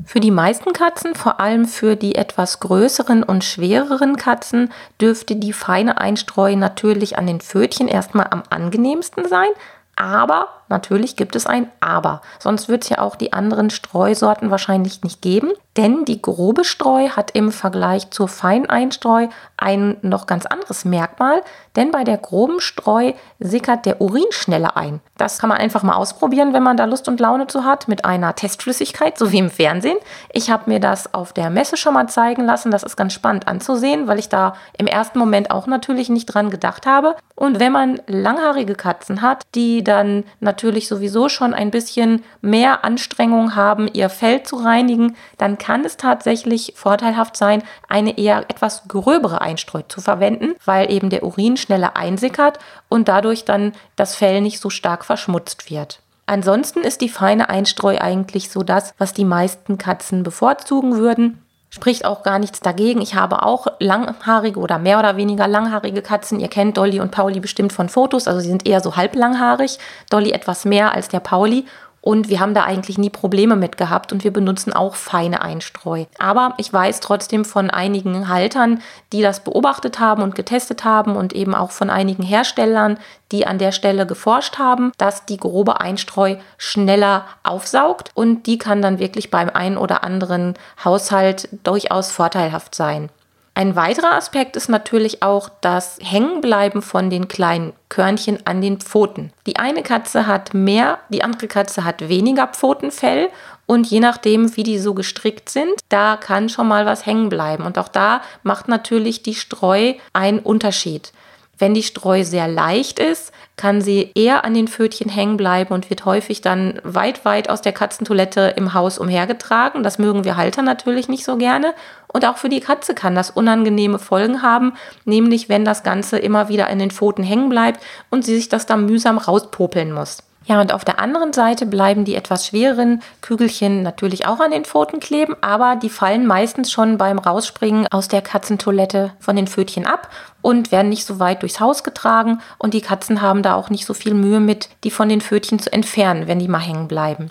Für 0.04 0.20
die 0.20 0.30
meisten 0.30 0.72
Katzen, 0.72 1.14
vor 1.14 1.40
allem 1.40 1.66
für 1.66 1.96
die 1.96 2.14
etwas 2.14 2.60
größeren 2.60 3.22
und 3.22 3.44
schwereren 3.44 4.16
Katzen, 4.16 4.72
dürfte 5.00 5.36
die 5.36 5.52
feine 5.52 5.98
Einstreu 5.98 6.56
natürlich 6.56 7.18
an 7.18 7.26
den 7.26 7.40
Pfötchen 7.40 7.88
erstmal 7.88 8.28
am 8.30 8.42
angenehmsten 8.50 9.28
sein. 9.28 9.48
Aber 9.96 10.48
natürlich 10.68 11.16
gibt 11.16 11.36
es 11.36 11.46
ein 11.46 11.70
Aber. 11.80 12.22
Sonst 12.38 12.68
wird 12.68 12.84
es 12.84 12.90
ja 12.90 12.98
auch 12.98 13.16
die 13.16 13.32
anderen 13.32 13.70
Streusorten 13.70 14.50
wahrscheinlich 14.50 15.02
nicht 15.02 15.22
geben. 15.22 15.52
Denn 15.76 16.04
die 16.04 16.22
grobe 16.22 16.64
Streu 16.64 17.08
hat 17.08 17.32
im 17.32 17.50
Vergleich 17.50 18.10
zur 18.10 18.28
Feineinstreu 18.28 19.26
ein 19.56 19.96
noch 20.02 20.26
ganz 20.26 20.46
anderes 20.46 20.84
Merkmal. 20.84 21.42
Denn 21.74 21.90
bei 21.90 22.04
der 22.04 22.18
groben 22.18 22.60
Streu 22.60 23.12
sickert 23.40 23.84
der 23.84 24.00
Urin 24.00 24.24
schneller 24.30 24.76
ein. 24.76 25.00
Das 25.16 25.38
kann 25.38 25.48
man 25.48 25.58
einfach 25.58 25.82
mal 25.82 25.96
ausprobieren, 25.96 26.52
wenn 26.52 26.62
man 26.62 26.76
da 26.76 26.84
Lust 26.84 27.08
und 27.08 27.18
Laune 27.18 27.48
zu 27.48 27.64
hat, 27.64 27.88
mit 27.88 28.04
einer 28.04 28.36
Testflüssigkeit, 28.36 29.18
so 29.18 29.32
wie 29.32 29.38
im 29.38 29.50
Fernsehen. 29.50 29.98
Ich 30.32 30.50
habe 30.50 30.70
mir 30.70 30.78
das 30.78 31.12
auf 31.12 31.32
der 31.32 31.50
Messe 31.50 31.76
schon 31.76 31.94
mal 31.94 32.08
zeigen 32.08 32.44
lassen. 32.44 32.70
Das 32.70 32.84
ist 32.84 32.96
ganz 32.96 33.12
spannend 33.12 33.48
anzusehen, 33.48 34.06
weil 34.06 34.20
ich 34.20 34.28
da 34.28 34.54
im 34.78 34.86
ersten 34.86 35.18
Moment 35.18 35.50
auch 35.50 35.66
natürlich 35.66 36.08
nicht 36.08 36.26
dran 36.26 36.50
gedacht 36.50 36.86
habe. 36.86 37.16
Und 37.34 37.58
wenn 37.58 37.72
man 37.72 38.00
langhaarige 38.06 38.76
Katzen 38.76 39.22
hat, 39.22 39.42
die 39.56 39.82
dann 39.82 40.22
natürlich 40.54 40.86
sowieso 40.86 41.28
schon 41.28 41.52
ein 41.52 41.72
bisschen 41.72 42.22
mehr 42.40 42.84
Anstrengung 42.84 43.56
haben, 43.56 43.88
ihr 43.92 44.08
Fell 44.08 44.44
zu 44.44 44.54
reinigen, 44.54 45.16
dann 45.36 45.58
kann 45.58 45.84
es 45.84 45.96
tatsächlich 45.96 46.74
vorteilhaft 46.76 47.36
sein, 47.36 47.64
eine 47.88 48.16
eher 48.18 48.44
etwas 48.48 48.86
gröbere 48.86 49.40
Einstreu 49.40 49.82
zu 49.82 50.00
verwenden, 50.00 50.54
weil 50.64 50.92
eben 50.92 51.10
der 51.10 51.24
Urin 51.24 51.56
schneller 51.56 51.96
einsickert 51.96 52.60
und 52.88 53.08
dadurch 53.08 53.44
dann 53.44 53.72
das 53.96 54.14
Fell 54.14 54.40
nicht 54.40 54.60
so 54.60 54.70
stark 54.70 55.04
verschmutzt 55.04 55.70
wird. 55.70 56.00
Ansonsten 56.26 56.82
ist 56.82 57.00
die 57.00 57.08
feine 57.08 57.48
Einstreu 57.48 57.98
eigentlich 57.98 58.48
so 58.48 58.62
das, 58.62 58.94
was 58.96 59.12
die 59.12 59.24
meisten 59.24 59.76
Katzen 59.76 60.22
bevorzugen 60.22 60.96
würden. 60.96 61.43
Spricht 61.74 62.04
auch 62.04 62.22
gar 62.22 62.38
nichts 62.38 62.60
dagegen. 62.60 63.00
Ich 63.00 63.16
habe 63.16 63.42
auch 63.42 63.66
langhaarige 63.80 64.60
oder 64.60 64.78
mehr 64.78 65.00
oder 65.00 65.16
weniger 65.16 65.48
langhaarige 65.48 66.02
Katzen. 66.02 66.38
Ihr 66.38 66.46
kennt 66.46 66.76
Dolly 66.76 67.00
und 67.00 67.10
Pauli 67.10 67.40
bestimmt 67.40 67.72
von 67.72 67.88
Fotos. 67.88 68.28
Also 68.28 68.38
sie 68.38 68.46
sind 68.46 68.64
eher 68.64 68.80
so 68.80 68.94
halblanghaarig. 68.94 69.80
Dolly 70.08 70.30
etwas 70.30 70.64
mehr 70.64 70.94
als 70.94 71.08
der 71.08 71.18
Pauli. 71.18 71.64
Und 72.04 72.28
wir 72.28 72.38
haben 72.38 72.52
da 72.52 72.64
eigentlich 72.64 72.98
nie 72.98 73.08
Probleme 73.08 73.56
mit 73.56 73.78
gehabt 73.78 74.12
und 74.12 74.24
wir 74.24 74.30
benutzen 74.30 74.74
auch 74.74 74.94
feine 74.94 75.40
Einstreu. 75.40 76.04
Aber 76.18 76.52
ich 76.58 76.70
weiß 76.70 77.00
trotzdem 77.00 77.46
von 77.46 77.70
einigen 77.70 78.28
Haltern, 78.28 78.82
die 79.14 79.22
das 79.22 79.42
beobachtet 79.42 80.00
haben 80.00 80.22
und 80.22 80.34
getestet 80.34 80.84
haben 80.84 81.16
und 81.16 81.32
eben 81.32 81.54
auch 81.54 81.70
von 81.70 81.88
einigen 81.88 82.22
Herstellern, 82.22 82.98
die 83.32 83.46
an 83.46 83.56
der 83.56 83.72
Stelle 83.72 84.06
geforscht 84.06 84.58
haben, 84.58 84.92
dass 84.98 85.24
die 85.24 85.38
grobe 85.38 85.80
Einstreu 85.80 86.36
schneller 86.58 87.24
aufsaugt 87.42 88.10
und 88.12 88.46
die 88.46 88.58
kann 88.58 88.82
dann 88.82 88.98
wirklich 88.98 89.30
beim 89.30 89.48
einen 89.48 89.78
oder 89.78 90.04
anderen 90.04 90.56
Haushalt 90.84 91.48
durchaus 91.62 92.10
vorteilhaft 92.10 92.74
sein. 92.74 93.08
Ein 93.56 93.76
weiterer 93.76 94.14
Aspekt 94.14 94.56
ist 94.56 94.68
natürlich 94.68 95.22
auch 95.22 95.48
das 95.60 95.98
Hängenbleiben 96.02 96.82
von 96.82 97.08
den 97.08 97.28
kleinen 97.28 97.72
Körnchen 97.88 98.44
an 98.46 98.60
den 98.60 98.80
Pfoten. 98.80 99.32
Die 99.46 99.56
eine 99.56 99.84
Katze 99.84 100.26
hat 100.26 100.54
mehr, 100.54 100.98
die 101.08 101.22
andere 101.22 101.46
Katze 101.46 101.84
hat 101.84 102.08
weniger 102.08 102.48
Pfotenfell 102.48 103.28
und 103.66 103.86
je 103.86 104.00
nachdem, 104.00 104.56
wie 104.56 104.64
die 104.64 104.80
so 104.80 104.92
gestrickt 104.92 105.48
sind, 105.48 105.72
da 105.88 106.16
kann 106.16 106.48
schon 106.48 106.66
mal 106.66 106.84
was 106.84 107.06
hängen 107.06 107.28
bleiben. 107.28 107.64
Und 107.64 107.78
auch 107.78 107.88
da 107.88 108.22
macht 108.42 108.66
natürlich 108.66 109.22
die 109.22 109.36
Streu 109.36 109.94
einen 110.12 110.40
Unterschied. 110.40 111.12
Wenn 111.58 111.74
die 111.74 111.82
Streu 111.82 112.24
sehr 112.24 112.48
leicht 112.48 112.98
ist, 112.98 113.32
kann 113.56 113.80
sie 113.80 114.10
eher 114.14 114.44
an 114.44 114.54
den 114.54 114.68
Pfötchen 114.68 115.10
hängen 115.10 115.36
bleiben 115.36 115.72
und 115.72 115.88
wird 115.90 116.04
häufig 116.04 116.40
dann 116.40 116.80
weit, 116.82 117.24
weit 117.24 117.48
aus 117.48 117.62
der 117.62 117.72
Katzentoilette 117.72 118.54
im 118.56 118.74
Haus 118.74 118.98
umhergetragen. 118.98 119.82
Das 119.82 119.98
mögen 119.98 120.24
wir 120.24 120.36
Halter 120.36 120.62
natürlich 120.62 121.08
nicht 121.08 121.24
so 121.24 121.36
gerne. 121.36 121.74
Und 122.08 122.24
auch 122.24 122.36
für 122.36 122.48
die 122.48 122.60
Katze 122.60 122.94
kann 122.94 123.14
das 123.14 123.30
unangenehme 123.30 123.98
Folgen 123.98 124.42
haben, 124.42 124.74
nämlich 125.04 125.48
wenn 125.48 125.64
das 125.64 125.82
Ganze 125.82 126.18
immer 126.18 126.48
wieder 126.48 126.68
in 126.68 126.78
den 126.78 126.90
Pfoten 126.90 127.22
hängen 127.22 127.48
bleibt 127.48 127.80
und 128.10 128.24
sie 128.24 128.34
sich 128.34 128.48
das 128.48 128.66
dann 128.66 128.86
mühsam 128.86 129.18
rauspopeln 129.18 129.92
muss. 129.92 130.22
Ja, 130.46 130.60
und 130.60 130.74
auf 130.74 130.84
der 130.84 130.98
anderen 130.98 131.32
Seite 131.32 131.64
bleiben 131.64 132.04
die 132.04 132.14
etwas 132.14 132.46
schwereren 132.46 133.02
Kügelchen 133.22 133.82
natürlich 133.82 134.26
auch 134.26 134.40
an 134.40 134.50
den 134.50 134.66
Pfoten 134.66 135.00
kleben, 135.00 135.36
aber 135.40 135.76
die 135.76 135.88
fallen 135.88 136.26
meistens 136.26 136.70
schon 136.70 136.98
beim 136.98 137.18
Rausspringen 137.18 137.86
aus 137.90 138.08
der 138.08 138.20
Katzentoilette 138.20 139.12
von 139.18 139.36
den 139.36 139.46
Pfötchen 139.46 139.86
ab 139.86 140.10
und 140.42 140.70
werden 140.70 140.90
nicht 140.90 141.06
so 141.06 141.18
weit 141.18 141.40
durchs 141.40 141.60
Haus 141.60 141.82
getragen 141.82 142.40
und 142.58 142.74
die 142.74 142.82
Katzen 142.82 143.22
haben 143.22 143.42
da 143.42 143.54
auch 143.54 143.70
nicht 143.70 143.86
so 143.86 143.94
viel 143.94 144.12
Mühe 144.12 144.40
mit, 144.40 144.68
die 144.84 144.90
von 144.90 145.08
den 145.08 145.22
Pfötchen 145.22 145.58
zu 145.58 145.72
entfernen, 145.72 146.28
wenn 146.28 146.38
die 146.38 146.48
mal 146.48 146.58
hängen 146.58 146.88
bleiben. 146.88 147.30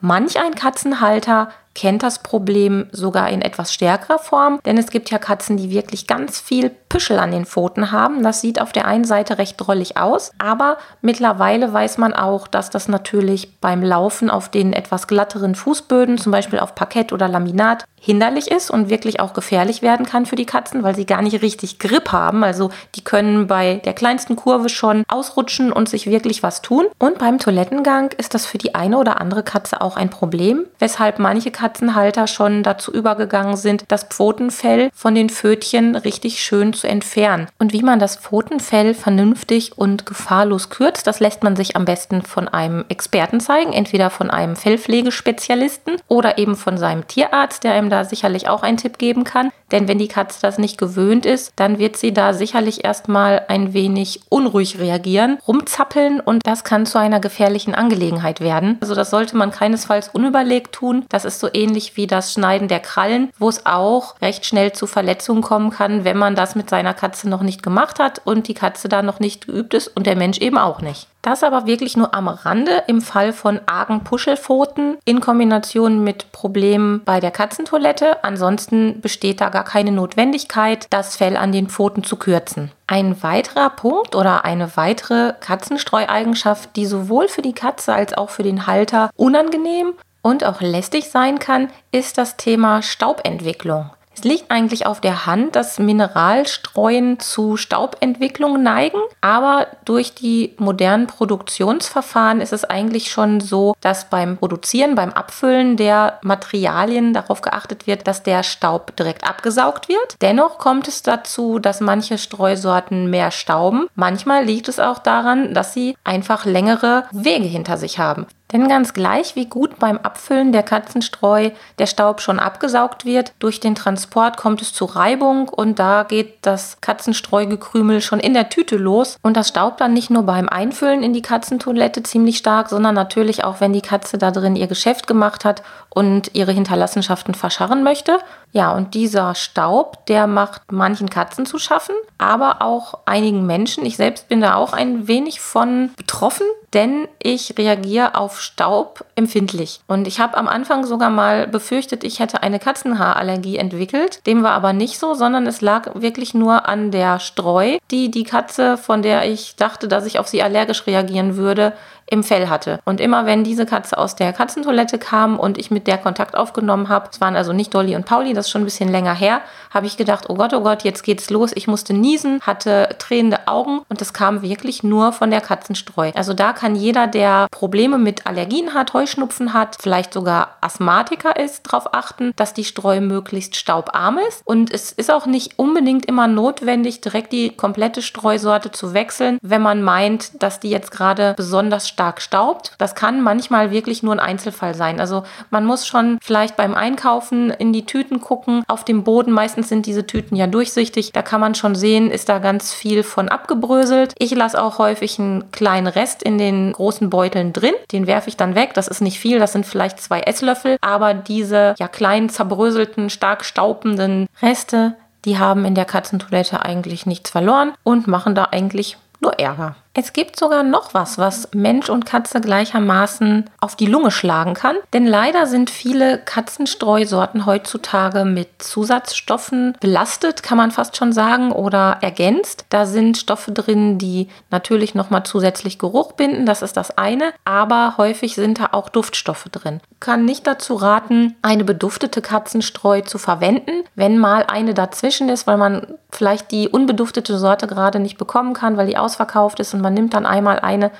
Manch 0.00 0.38
ein 0.38 0.56
Katzenhalter 0.56 1.50
kennt 1.74 2.02
das 2.02 2.20
Problem 2.20 2.86
sogar 2.92 3.28
in 3.30 3.42
etwas 3.42 3.72
stärkerer 3.74 4.18
Form, 4.18 4.60
denn 4.64 4.78
es 4.78 4.90
gibt 4.90 5.10
ja 5.10 5.18
Katzen, 5.18 5.56
die 5.56 5.70
wirklich 5.70 6.06
ganz 6.06 6.40
viel 6.40 6.70
Püschel 6.88 7.18
an 7.18 7.32
den 7.32 7.44
Pfoten 7.44 7.90
haben. 7.90 8.22
Das 8.22 8.40
sieht 8.40 8.60
auf 8.60 8.72
der 8.72 8.86
einen 8.86 9.04
Seite 9.04 9.38
recht 9.38 9.56
drollig 9.58 9.96
aus, 9.96 10.30
aber 10.38 10.78
mittlerweile 11.02 11.72
weiß 11.72 11.98
man 11.98 12.12
auch, 12.12 12.46
dass 12.46 12.70
das 12.70 12.88
natürlich 12.88 13.58
beim 13.60 13.82
Laufen 13.82 14.30
auf 14.30 14.48
den 14.48 14.72
etwas 14.72 15.06
glatteren 15.06 15.54
Fußböden, 15.54 16.18
zum 16.18 16.32
Beispiel 16.32 16.60
auf 16.60 16.74
Parkett 16.74 17.12
oder 17.12 17.28
Laminat, 17.28 17.84
hinderlich 18.04 18.50
ist 18.50 18.70
und 18.70 18.90
wirklich 18.90 19.18
auch 19.20 19.32
gefährlich 19.32 19.80
werden 19.80 20.04
kann 20.04 20.26
für 20.26 20.36
die 20.36 20.44
Katzen, 20.44 20.82
weil 20.82 20.94
sie 20.94 21.06
gar 21.06 21.22
nicht 21.22 21.40
richtig 21.40 21.78
Grip 21.78 22.12
haben. 22.12 22.44
Also 22.44 22.70
die 22.96 23.02
können 23.02 23.46
bei 23.46 23.76
der 23.76 23.94
kleinsten 23.94 24.36
Kurve 24.36 24.68
schon 24.68 25.04
ausrutschen 25.08 25.72
und 25.72 25.88
sich 25.88 26.06
wirklich 26.06 26.42
was 26.42 26.60
tun. 26.60 26.84
Und 26.98 27.18
beim 27.18 27.38
Toilettengang 27.38 28.12
ist 28.18 28.34
das 28.34 28.44
für 28.44 28.58
die 28.58 28.74
eine 28.74 28.98
oder 28.98 29.22
andere 29.22 29.42
Katze 29.42 29.80
auch 29.80 29.96
ein 29.96 30.10
Problem, 30.10 30.66
weshalb 30.78 31.18
manche 31.18 31.50
Katzenhalter 31.64 32.26
schon 32.26 32.62
dazu 32.62 32.92
übergegangen 32.92 33.56
sind, 33.56 33.86
das 33.88 34.04
Pfotenfell 34.04 34.90
von 34.92 35.14
den 35.14 35.30
Pfötchen 35.30 35.96
richtig 35.96 36.40
schön 36.40 36.74
zu 36.74 36.86
entfernen. 36.86 37.46
Und 37.58 37.72
wie 37.72 37.82
man 37.82 37.98
das 37.98 38.16
Pfotenfell 38.16 38.92
vernünftig 38.92 39.78
und 39.78 40.04
gefahrlos 40.04 40.68
kürzt, 40.68 41.06
das 41.06 41.20
lässt 41.20 41.42
man 41.42 41.56
sich 41.56 41.74
am 41.74 41.86
besten 41.86 42.20
von 42.20 42.48
einem 42.48 42.84
Experten 42.90 43.40
zeigen, 43.40 43.72
entweder 43.72 44.10
von 44.10 44.28
einem 44.28 44.56
Fellpflegespezialisten 44.56 45.96
oder 46.06 46.36
eben 46.36 46.54
von 46.54 46.76
seinem 46.76 47.06
Tierarzt, 47.06 47.64
der 47.64 47.72
einem 47.72 47.88
da 47.88 48.04
sicherlich 48.04 48.46
auch 48.46 48.62
einen 48.62 48.76
Tipp 48.76 48.98
geben 48.98 49.24
kann. 49.24 49.50
Denn 49.72 49.88
wenn 49.88 49.98
die 49.98 50.08
Katze 50.08 50.38
das 50.42 50.58
nicht 50.58 50.78
gewöhnt 50.78 51.26
ist, 51.26 51.52
dann 51.56 51.78
wird 51.78 51.96
sie 51.96 52.12
da 52.12 52.32
sicherlich 52.32 52.84
erstmal 52.84 53.44
ein 53.48 53.72
wenig 53.72 54.20
unruhig 54.28 54.78
reagieren, 54.78 55.38
rumzappeln 55.46 56.20
und 56.20 56.46
das 56.46 56.64
kann 56.64 56.86
zu 56.86 56.98
einer 56.98 57.20
gefährlichen 57.20 57.74
Angelegenheit 57.74 58.40
werden. 58.40 58.78
Also 58.80 58.94
das 58.94 59.10
sollte 59.10 59.36
man 59.36 59.50
keinesfalls 59.50 60.08
unüberlegt 60.08 60.72
tun. 60.72 61.04
Das 61.08 61.24
ist 61.24 61.40
so 61.40 61.48
ähnlich 61.52 61.96
wie 61.96 62.06
das 62.06 62.32
Schneiden 62.32 62.68
der 62.68 62.80
Krallen, 62.80 63.30
wo 63.38 63.48
es 63.48 63.66
auch 63.66 64.20
recht 64.20 64.46
schnell 64.46 64.72
zu 64.72 64.86
Verletzungen 64.86 65.42
kommen 65.42 65.70
kann, 65.70 66.04
wenn 66.04 66.18
man 66.18 66.34
das 66.34 66.54
mit 66.54 66.68
seiner 66.70 66.94
Katze 66.94 67.28
noch 67.28 67.42
nicht 67.42 67.62
gemacht 67.62 67.98
hat 67.98 68.20
und 68.24 68.48
die 68.48 68.54
Katze 68.54 68.88
da 68.88 69.02
noch 69.02 69.20
nicht 69.20 69.46
geübt 69.46 69.74
ist 69.74 69.88
und 69.88 70.06
der 70.06 70.16
Mensch 70.16 70.38
eben 70.38 70.58
auch 70.58 70.80
nicht. 70.80 71.08
Das 71.24 71.42
aber 71.42 71.66
wirklich 71.66 71.96
nur 71.96 72.12
am 72.12 72.28
Rande 72.28 72.82
im 72.86 73.00
Fall 73.00 73.32
von 73.32 73.58
argen 73.64 74.04
Puschelpfoten 74.04 74.98
in 75.06 75.20
Kombination 75.20 76.04
mit 76.04 76.32
Problemen 76.32 77.00
bei 77.06 77.18
der 77.18 77.30
Katzentoilette. 77.30 78.22
Ansonsten 78.22 79.00
besteht 79.00 79.40
da 79.40 79.48
gar 79.48 79.64
keine 79.64 79.90
Notwendigkeit, 79.90 80.86
das 80.90 81.16
Fell 81.16 81.38
an 81.38 81.50
den 81.50 81.68
Pfoten 81.68 82.04
zu 82.04 82.16
kürzen. 82.16 82.72
Ein 82.86 83.22
weiterer 83.22 83.70
Punkt 83.70 84.14
oder 84.14 84.44
eine 84.44 84.76
weitere 84.76 85.32
Katzenstreueigenschaft, 85.40 86.76
die 86.76 86.84
sowohl 86.84 87.28
für 87.28 87.40
die 87.40 87.54
Katze 87.54 87.94
als 87.94 88.12
auch 88.12 88.28
für 88.28 88.42
den 88.42 88.66
Halter 88.66 89.08
unangenehm 89.16 89.94
und 90.20 90.44
auch 90.44 90.60
lästig 90.60 91.08
sein 91.08 91.38
kann, 91.38 91.70
ist 91.90 92.18
das 92.18 92.36
Thema 92.36 92.82
Staubentwicklung. 92.82 93.88
Es 94.16 94.24
liegt 94.24 94.50
eigentlich 94.50 94.86
auf 94.86 95.00
der 95.00 95.26
Hand, 95.26 95.56
dass 95.56 95.78
Mineralstreuen 95.78 97.18
zu 97.18 97.56
Staubentwicklung 97.56 98.62
neigen, 98.62 98.98
aber 99.20 99.66
durch 99.84 100.14
die 100.14 100.54
modernen 100.58 101.06
Produktionsverfahren 101.06 102.40
ist 102.40 102.52
es 102.52 102.64
eigentlich 102.64 103.10
schon 103.10 103.40
so, 103.40 103.74
dass 103.80 104.08
beim 104.10 104.36
Produzieren, 104.36 104.94
beim 104.94 105.10
Abfüllen 105.10 105.76
der 105.76 106.18
Materialien 106.22 107.12
darauf 107.12 107.40
geachtet 107.40 107.86
wird, 107.86 108.06
dass 108.06 108.22
der 108.22 108.42
Staub 108.42 108.96
direkt 108.96 109.28
abgesaugt 109.28 109.88
wird. 109.88 110.16
Dennoch 110.20 110.58
kommt 110.58 110.88
es 110.88 111.02
dazu, 111.02 111.58
dass 111.58 111.80
manche 111.80 112.18
Streusorten 112.18 113.10
mehr 113.10 113.30
stauben. 113.30 113.88
Manchmal 113.94 114.44
liegt 114.44 114.68
es 114.68 114.78
auch 114.78 114.98
daran, 114.98 115.54
dass 115.54 115.74
sie 115.74 115.96
einfach 116.04 116.44
längere 116.44 117.04
Wege 117.12 117.46
hinter 117.46 117.76
sich 117.76 117.98
haben. 117.98 118.26
Denn 118.54 118.68
ganz 118.68 118.94
gleich, 118.94 119.34
wie 119.34 119.46
gut 119.46 119.80
beim 119.80 119.98
Abfüllen 119.98 120.52
der 120.52 120.62
Katzenstreu 120.62 121.50
der 121.80 121.86
Staub 121.86 122.20
schon 122.20 122.38
abgesaugt 122.38 123.04
wird, 123.04 123.32
durch 123.40 123.58
den 123.58 123.74
Transport 123.74 124.36
kommt 124.36 124.62
es 124.62 124.72
zu 124.72 124.84
Reibung 124.84 125.48
und 125.48 125.80
da 125.80 126.04
geht 126.04 126.36
das 126.42 126.80
Katzenstreugekrümel 126.80 128.00
schon 128.00 128.20
in 128.20 128.32
der 128.32 128.50
Tüte 128.50 128.76
los 128.76 129.18
und 129.22 129.36
das 129.36 129.48
staubt 129.48 129.80
dann 129.80 129.92
nicht 129.92 130.08
nur 130.08 130.22
beim 130.22 130.48
Einfüllen 130.48 131.02
in 131.02 131.12
die 131.12 131.20
Katzentoilette 131.20 132.04
ziemlich 132.04 132.38
stark, 132.38 132.68
sondern 132.68 132.94
natürlich 132.94 133.42
auch, 133.42 133.60
wenn 133.60 133.72
die 133.72 133.80
Katze 133.80 134.18
da 134.18 134.30
drin 134.30 134.54
ihr 134.54 134.68
Geschäft 134.68 135.08
gemacht 135.08 135.44
hat 135.44 135.64
und 135.90 136.34
ihre 136.34 136.52
Hinterlassenschaften 136.52 137.34
verscharren 137.34 137.82
möchte. 137.82 138.18
Ja, 138.52 138.72
und 138.72 138.94
dieser 138.94 139.34
Staub, 139.34 140.06
der 140.06 140.28
macht 140.28 140.62
manchen 140.70 141.10
Katzen 141.10 141.44
zu 141.44 141.58
schaffen, 141.58 141.96
aber 142.18 142.62
auch 142.62 143.00
einigen 143.04 143.46
Menschen. 143.46 143.84
Ich 143.84 143.96
selbst 143.96 144.28
bin 144.28 144.40
da 144.40 144.54
auch 144.54 144.72
ein 144.72 145.08
wenig 145.08 145.40
von 145.40 145.90
betroffen, 145.96 146.46
denn 146.72 147.08
ich 147.20 147.56
reagiere 147.58 148.14
auf 148.14 148.40
Staub 148.44 149.04
empfindlich. 149.16 149.80
Und 149.86 150.06
ich 150.06 150.20
habe 150.20 150.36
am 150.36 150.46
Anfang 150.46 150.84
sogar 150.84 151.10
mal 151.10 151.48
befürchtet, 151.48 152.04
ich 152.04 152.20
hätte 152.20 152.42
eine 152.42 152.58
Katzenhaarallergie 152.58 153.56
entwickelt. 153.56 154.24
Dem 154.26 154.42
war 154.42 154.52
aber 154.52 154.72
nicht 154.72 154.98
so, 154.98 155.14
sondern 155.14 155.46
es 155.46 155.60
lag 155.60 155.90
wirklich 155.94 156.34
nur 156.34 156.68
an 156.68 156.90
der 156.90 157.18
Streu, 157.18 157.78
die 157.90 158.10
die 158.10 158.24
Katze, 158.24 158.76
von 158.76 159.02
der 159.02 159.28
ich 159.30 159.56
dachte, 159.56 159.88
dass 159.88 160.06
ich 160.06 160.18
auf 160.18 160.28
sie 160.28 160.42
allergisch 160.42 160.86
reagieren 160.86 161.36
würde, 161.36 161.72
im 162.06 162.22
Fell 162.22 162.48
hatte. 162.48 162.80
Und 162.84 163.00
immer 163.00 163.26
wenn 163.26 163.44
diese 163.44 163.66
Katze 163.66 163.98
aus 163.98 164.16
der 164.16 164.32
Katzentoilette 164.32 164.98
kam 164.98 165.38
und 165.38 165.58
ich 165.58 165.70
mit 165.70 165.86
der 165.86 165.98
Kontakt 165.98 166.36
aufgenommen 166.36 166.88
habe, 166.88 167.08
es 167.12 167.20
waren 167.20 167.36
also 167.36 167.52
nicht 167.52 167.74
Dolly 167.74 167.96
und 167.96 168.06
Pauli, 168.06 168.32
das 168.32 168.46
ist 168.46 168.50
schon 168.50 168.62
ein 168.62 168.66
bisschen 168.66 168.90
länger 168.90 169.14
her, 169.14 169.40
habe 169.72 169.86
ich 169.86 169.96
gedacht, 169.96 170.26
oh 170.28 170.34
Gott, 170.34 170.54
oh 170.54 170.60
Gott, 170.60 170.84
jetzt 170.84 171.02
geht's 171.02 171.30
los. 171.30 171.52
Ich 171.54 171.66
musste 171.66 171.94
niesen, 171.94 172.40
hatte 172.42 172.88
tränende 172.98 173.48
Augen 173.48 173.80
und 173.88 174.00
das 174.00 174.12
kam 174.12 174.42
wirklich 174.42 174.82
nur 174.82 175.12
von 175.12 175.30
der 175.30 175.40
Katzenstreu. 175.40 176.12
Also 176.14 176.34
da 176.34 176.52
kann 176.52 176.76
jeder, 176.76 177.06
der 177.06 177.48
Probleme 177.50 177.98
mit 177.98 178.26
Allergien 178.26 178.74
hat, 178.74 178.94
Heuschnupfen 178.94 179.52
hat, 179.52 179.76
vielleicht 179.80 180.12
sogar 180.12 180.56
Asthmatiker 180.60 181.36
ist, 181.36 181.66
darauf 181.66 181.92
achten, 181.94 182.32
dass 182.36 182.54
die 182.54 182.64
Streu 182.64 183.00
möglichst 183.00 183.56
staubarm 183.56 184.18
ist. 184.28 184.42
Und 184.44 184.72
es 184.72 184.92
ist 184.92 185.10
auch 185.10 185.26
nicht 185.26 185.58
unbedingt 185.58 186.06
immer 186.06 186.28
notwendig, 186.28 187.00
direkt 187.00 187.32
die 187.32 187.50
komplette 187.50 188.02
Streusorte 188.02 188.70
zu 188.70 188.94
wechseln, 188.94 189.38
wenn 189.42 189.62
man 189.62 189.82
meint, 189.82 190.42
dass 190.42 190.60
die 190.60 190.70
jetzt 190.70 190.90
gerade 190.90 191.34
besonders 191.36 191.88
stark 191.94 192.20
staubt. 192.20 192.72
Das 192.78 192.96
kann 192.96 193.22
manchmal 193.22 193.70
wirklich 193.70 194.02
nur 194.02 194.12
ein 194.12 194.20
Einzelfall 194.20 194.74
sein. 194.74 195.00
Also 195.00 195.22
man 195.50 195.64
muss 195.64 195.86
schon 195.86 196.18
vielleicht 196.20 196.56
beim 196.56 196.74
Einkaufen 196.74 197.50
in 197.50 197.72
die 197.72 197.86
Tüten 197.86 198.20
gucken. 198.20 198.64
Auf 198.66 198.84
dem 198.84 199.04
Boden, 199.04 199.32
meistens 199.32 199.68
sind 199.68 199.86
diese 199.86 200.06
Tüten 200.06 200.34
ja 200.34 200.48
durchsichtig. 200.48 201.12
Da 201.12 201.22
kann 201.22 201.40
man 201.40 201.54
schon 201.54 201.76
sehen, 201.76 202.10
ist 202.10 202.28
da 202.28 202.40
ganz 202.40 202.74
viel 202.74 203.04
von 203.04 203.28
abgebröselt. 203.28 204.12
Ich 204.18 204.34
lasse 204.34 204.60
auch 204.60 204.78
häufig 204.78 205.20
einen 205.20 205.52
kleinen 205.52 205.86
Rest 205.86 206.22
in 206.24 206.36
den 206.36 206.72
großen 206.72 207.10
Beuteln 207.10 207.52
drin. 207.52 207.74
Den 207.92 208.08
werfe 208.08 208.28
ich 208.28 208.36
dann 208.36 208.56
weg. 208.56 208.74
Das 208.74 208.88
ist 208.88 209.00
nicht 209.00 209.20
viel, 209.20 209.38
das 209.38 209.52
sind 209.52 209.64
vielleicht 209.64 210.00
zwei 210.00 210.20
Esslöffel. 210.20 210.76
Aber 210.80 211.14
diese 211.14 211.76
ja 211.78 211.86
kleinen, 211.86 212.28
zerbröselten, 212.28 213.08
stark 213.08 213.44
staubenden 213.44 214.26
Reste, 214.42 214.96
die 215.24 215.38
haben 215.38 215.64
in 215.64 215.76
der 215.76 215.84
Katzentoilette 215.84 216.64
eigentlich 216.64 217.06
nichts 217.06 217.30
verloren 217.30 217.72
und 217.84 218.08
machen 218.08 218.34
da 218.34 218.48
eigentlich 218.50 218.98
nur 219.20 219.38
Ärger. 219.38 219.76
Es 219.96 220.12
gibt 220.12 220.36
sogar 220.36 220.64
noch 220.64 220.92
was, 220.92 221.18
was 221.18 221.48
Mensch 221.54 221.88
und 221.88 222.04
Katze 222.04 222.40
gleichermaßen 222.40 223.48
auf 223.60 223.76
die 223.76 223.86
Lunge 223.86 224.10
schlagen 224.10 224.54
kann. 224.54 224.74
Denn 224.92 225.06
leider 225.06 225.46
sind 225.46 225.70
viele 225.70 226.18
Katzenstreusorten 226.18 227.46
heutzutage 227.46 228.24
mit 228.24 228.60
Zusatzstoffen 228.60 229.76
belastet, 229.78 230.42
kann 230.42 230.58
man 230.58 230.72
fast 230.72 230.96
schon 230.96 231.12
sagen, 231.12 231.52
oder 231.52 231.98
ergänzt. 232.00 232.66
Da 232.70 232.86
sind 232.86 233.18
Stoffe 233.18 233.52
drin, 233.52 233.98
die 233.98 234.26
natürlich 234.50 234.96
nochmal 234.96 235.22
zusätzlich 235.22 235.78
Geruch 235.78 236.12
binden, 236.12 236.44
das 236.44 236.62
ist 236.62 236.76
das 236.76 236.98
eine. 236.98 237.32
Aber 237.44 237.94
häufig 237.96 238.34
sind 238.34 238.58
da 238.58 238.70
auch 238.72 238.88
Duftstoffe 238.88 239.48
drin. 239.52 239.80
Kann 240.00 240.24
nicht 240.24 240.44
dazu 240.48 240.74
raten, 240.74 241.36
eine 241.42 241.62
beduftete 241.62 242.20
Katzenstreu 242.20 243.02
zu 243.02 243.18
verwenden, 243.18 243.84
wenn 243.94 244.18
mal 244.18 244.44
eine 244.48 244.74
dazwischen 244.74 245.28
ist, 245.28 245.46
weil 245.46 245.56
man 245.56 245.86
vielleicht 246.10 246.50
die 246.50 246.68
unbeduftete 246.68 247.38
Sorte 247.38 247.68
gerade 247.68 248.00
nicht 248.00 248.18
bekommen 248.18 248.54
kann, 248.54 248.76
weil 248.76 248.88
die 248.88 248.96
ausverkauft 248.96 249.60
ist 249.60 249.72
und 249.72 249.83
man 249.84 249.94
nimmt 249.94 250.14
dann 250.14 250.26
einmal 250.26 250.58
eine, 250.58 250.90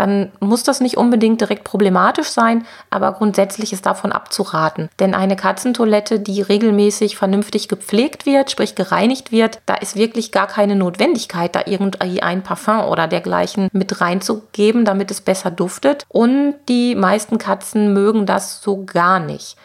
dann 0.00 0.32
muss 0.40 0.62
das 0.62 0.80
nicht 0.80 0.96
unbedingt 0.96 1.42
direkt 1.42 1.62
problematisch 1.62 2.28
sein, 2.28 2.64
aber 2.88 3.12
grundsätzlich 3.12 3.72
ist 3.72 3.84
davon 3.84 4.12
abzuraten. 4.12 4.88
Denn 4.98 5.14
eine 5.14 5.36
Katzentoilette, 5.36 6.20
die 6.20 6.40
regelmäßig 6.40 7.18
vernünftig 7.18 7.68
gepflegt 7.68 8.24
wird, 8.24 8.50
sprich 8.50 8.74
gereinigt 8.74 9.30
wird, 9.30 9.60
da 9.66 9.74
ist 9.74 9.96
wirklich 9.96 10.32
gar 10.32 10.46
keine 10.46 10.74
Notwendigkeit, 10.74 11.54
da 11.54 11.64
irgendwie 11.66 12.22
ein 12.22 12.42
Parfum 12.42 12.80
oder 12.80 13.08
dergleichen 13.08 13.68
mit 13.72 14.00
reinzugeben, 14.00 14.86
damit 14.86 15.10
es 15.10 15.20
besser 15.20 15.50
duftet. 15.50 16.06
Und 16.08 16.54
die 16.70 16.94
meisten 16.94 17.36
Katzen 17.36 17.92
mögen 17.92 18.24
das 18.24 18.62
so 18.62 18.86
gar 18.86 19.20
nicht. 19.20 19.58